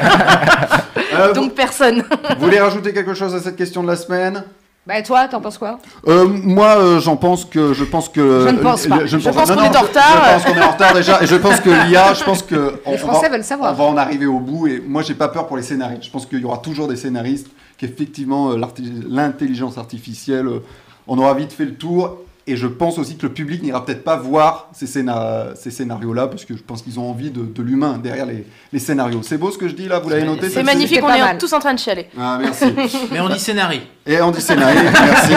[1.15, 2.03] Euh, Donc personne.
[2.37, 4.43] Vous voulez rajouter quelque chose à cette question de la semaine?
[4.87, 5.77] Bah, et toi, t'en penses quoi?
[6.07, 9.05] Euh, moi, euh, j'en pense que je pense que Je ne pense pas.
[9.05, 10.25] Je, pense qu'on est en retard.
[10.25, 12.55] Je pense qu'on est en retard déjà, et je pense que l'IA, je pense que
[12.87, 13.71] Les on Français va, veulent savoir.
[13.73, 14.67] on va en arriver au bout.
[14.67, 16.05] Et moi, j'ai pas peur pour les scénaristes.
[16.05, 18.61] Je pense qu'il y aura toujours des scénaristes qu'effectivement euh,
[19.07, 20.59] l'intelligence artificielle, euh,
[21.07, 22.17] on aura vite fait le tour.
[22.47, 26.25] Et je pense aussi que le public n'ira peut-être pas voir ces, scénar- ces scénarios-là,
[26.27, 29.21] parce que je pense qu'ils ont envie de, de l'humain derrière les, les scénarios.
[29.21, 31.37] C'est beau ce que je dis là, vous l'avez noté C'est magnifique, on est mal.
[31.37, 32.07] tous en train de chialer.
[32.19, 32.65] Ah, merci.
[33.11, 33.81] Mais on dit scénarii.
[34.07, 35.33] Et Andy Sénaré, merci.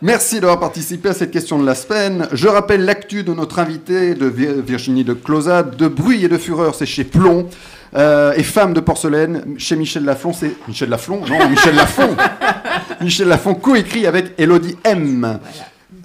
[0.00, 2.28] Merci d'avoir participé à cette question de la semaine.
[2.32, 6.38] Je rappelle l'actu de notre invité, de Vir- Virginie de Closade, de Bruit et de
[6.38, 7.48] Fureur, c'est chez Plomb.
[7.96, 10.54] Euh, et Femme de porcelaine, chez Michel Lafon, c'est.
[10.68, 12.16] Michel Lafon Non, Michel Lafon
[13.00, 15.38] Michel Lafon, coécrit avec Elodie M.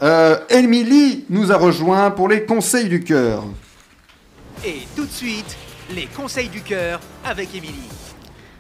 [0.03, 3.45] Euh, Émilie nous a rejoint pour les conseils du cœur.
[4.65, 5.55] Et tout de suite,
[5.95, 7.87] les conseils du cœur avec Émilie.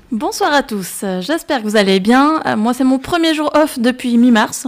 [0.09, 2.41] Bonsoir à tous, j'espère que vous allez bien.
[2.45, 4.67] Euh, Moi, c'est mon premier jour off depuis mi-mars,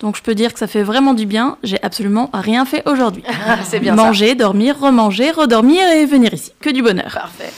[0.00, 1.58] donc je peux dire que ça fait vraiment du bien.
[1.62, 3.24] J'ai absolument rien fait aujourd'hui.
[3.68, 6.52] C'est bien Manger, dormir, remanger, redormir et venir ici.
[6.60, 7.12] Que du bonheur.
[7.12, 7.52] Parfait.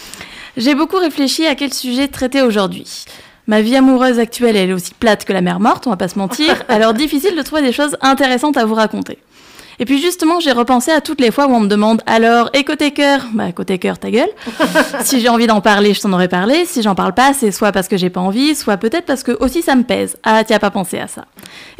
[0.56, 3.04] J'ai beaucoup réfléchi à quel sujet traiter aujourd'hui.
[3.48, 6.08] Ma vie amoureuse actuelle, elle est aussi plate que la mer morte, on va pas
[6.08, 9.18] se mentir, alors difficile de trouver des choses intéressantes à vous raconter.
[9.78, 12.64] Et puis justement, j'ai repensé à toutes les fois où on me demande alors, et
[12.64, 13.20] côté cœur?
[13.34, 14.30] Bah, côté cœur, ta gueule.
[15.02, 16.64] si j'ai envie d'en parler, je t'en aurais parlé.
[16.64, 19.32] Si j'en parle pas, c'est soit parce que j'ai pas envie, soit peut-être parce que
[19.38, 20.16] aussi ça me pèse.
[20.24, 21.26] Ah, t'y as pas pensé à ça.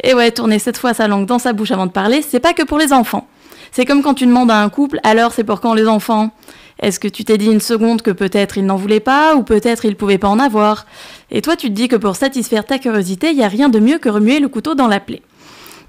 [0.03, 2.53] Et ouais, tourner cette fois sa langue dans sa bouche avant de parler, c'est pas
[2.53, 3.27] que pour les enfants.
[3.71, 6.31] C'est comme quand tu demandes à un couple, alors c'est pour quand les enfants?
[6.79, 9.85] Est-ce que tu t'es dit une seconde que peut-être il n'en voulait pas, ou peut-être
[9.85, 10.85] il pouvait pas en avoir?
[11.31, 13.79] Et toi, tu te dis que pour satisfaire ta curiosité, il y a rien de
[13.79, 15.21] mieux que remuer le couteau dans la plaie.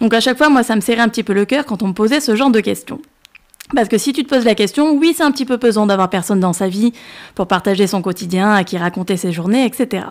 [0.01, 1.89] Donc à chaque fois, moi, ça me serrait un petit peu le cœur quand on
[1.89, 3.01] me posait ce genre de questions.
[3.74, 6.09] Parce que si tu te poses la question, oui, c'est un petit peu pesant d'avoir
[6.09, 6.93] personne dans sa vie
[7.34, 10.07] pour partager son quotidien, à qui raconter ses journées, etc.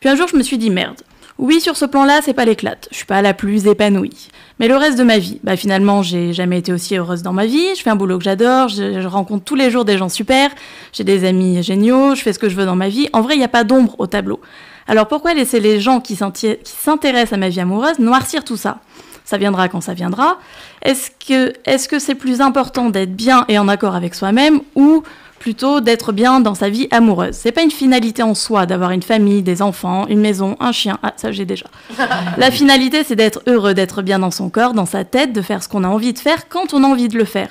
[0.00, 1.00] Puis un jour, je me suis dit merde.
[1.38, 2.88] Oui, sur ce plan-là, c'est pas l'éclate.
[2.90, 4.28] Je suis pas la plus épanouie.
[4.58, 7.44] Mais le reste de ma vie, bah finalement, j'ai jamais été aussi heureuse dans ma
[7.44, 7.74] vie.
[7.76, 10.50] Je fais un boulot que j'adore, je, rencontre tous les jours des gens super,
[10.94, 13.08] j'ai des amis géniaux, je fais ce que je veux dans ma vie.
[13.12, 14.40] En vrai, il n'y a pas d'ombre au tableau.
[14.88, 18.78] Alors pourquoi laisser les gens qui s'intéressent à ma vie amoureuse noircir tout ça?
[19.24, 20.38] Ça viendra quand ça viendra.
[20.82, 25.02] Est-ce que c'est plus important d'être bien et en accord avec soi-même ou
[25.38, 29.02] plutôt d'être bien dans sa vie amoureuse C'est pas une finalité en soi d'avoir une
[29.02, 30.98] famille, des enfants, une maison, un chien.
[31.02, 31.66] Ah, ça j'ai déjà.
[32.36, 35.62] La finalité, c'est d'être heureux, d'être bien dans son corps, dans sa tête, de faire
[35.62, 37.48] ce qu'on a envie de faire quand on a envie de le faire.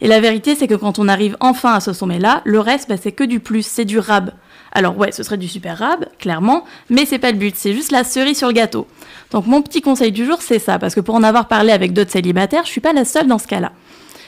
[0.00, 2.96] Et la vérité, c'est que quand on arrive enfin à ce sommet-là, le reste, bah,
[3.00, 4.30] c'est que du plus, c'est du rab.
[4.72, 7.92] Alors ouais, ce serait du super rab, clairement, mais c'est pas le but, c'est juste
[7.92, 8.88] la cerise sur le gâteau.
[9.30, 11.92] Donc mon petit conseil du jour, c'est ça, parce que pour en avoir parlé avec
[11.92, 13.70] d'autres célibataires, je suis pas la seule dans ce cas-là.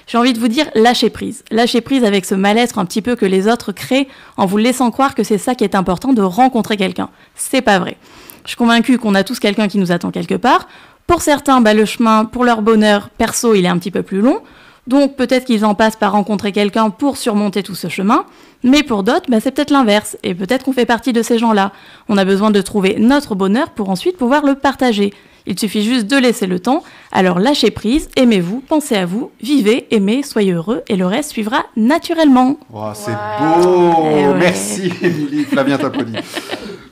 [0.06, 1.42] J'ai envie de vous dire, lâchez prise.
[1.50, 4.92] Lâchez prise avec ce mal-être un petit peu que les autres créent en vous laissant
[4.92, 7.08] croire que c'est ça qui est important de rencontrer quelqu'un.
[7.34, 7.96] C'est pas vrai.
[8.44, 10.68] Je suis convaincue qu'on a tous quelqu'un qui nous attend quelque part.
[11.08, 14.20] Pour certains, bah, le chemin pour leur bonheur perso, il est un petit peu plus
[14.20, 14.42] long.
[14.86, 18.24] Donc peut-être qu'ils en passent par rencontrer quelqu'un pour surmonter tout ce chemin.
[18.62, 20.16] Mais pour d'autres, bah, c'est peut-être l'inverse.
[20.22, 21.72] Et peut-être qu'on fait partie de ces gens-là.
[22.08, 25.12] On a besoin de trouver notre bonheur pour ensuite pouvoir le partager.
[25.46, 26.82] Il suffit juste de laisser le temps.
[27.12, 31.64] Alors lâchez prise, aimez-vous, pensez à vous, vivez, aimez, soyez heureux et le reste suivra
[31.76, 32.58] naturellement.
[32.72, 34.34] Oh, c'est beau Eh ouais.
[34.38, 36.16] Merci Émilie, Flavien t'applaudit.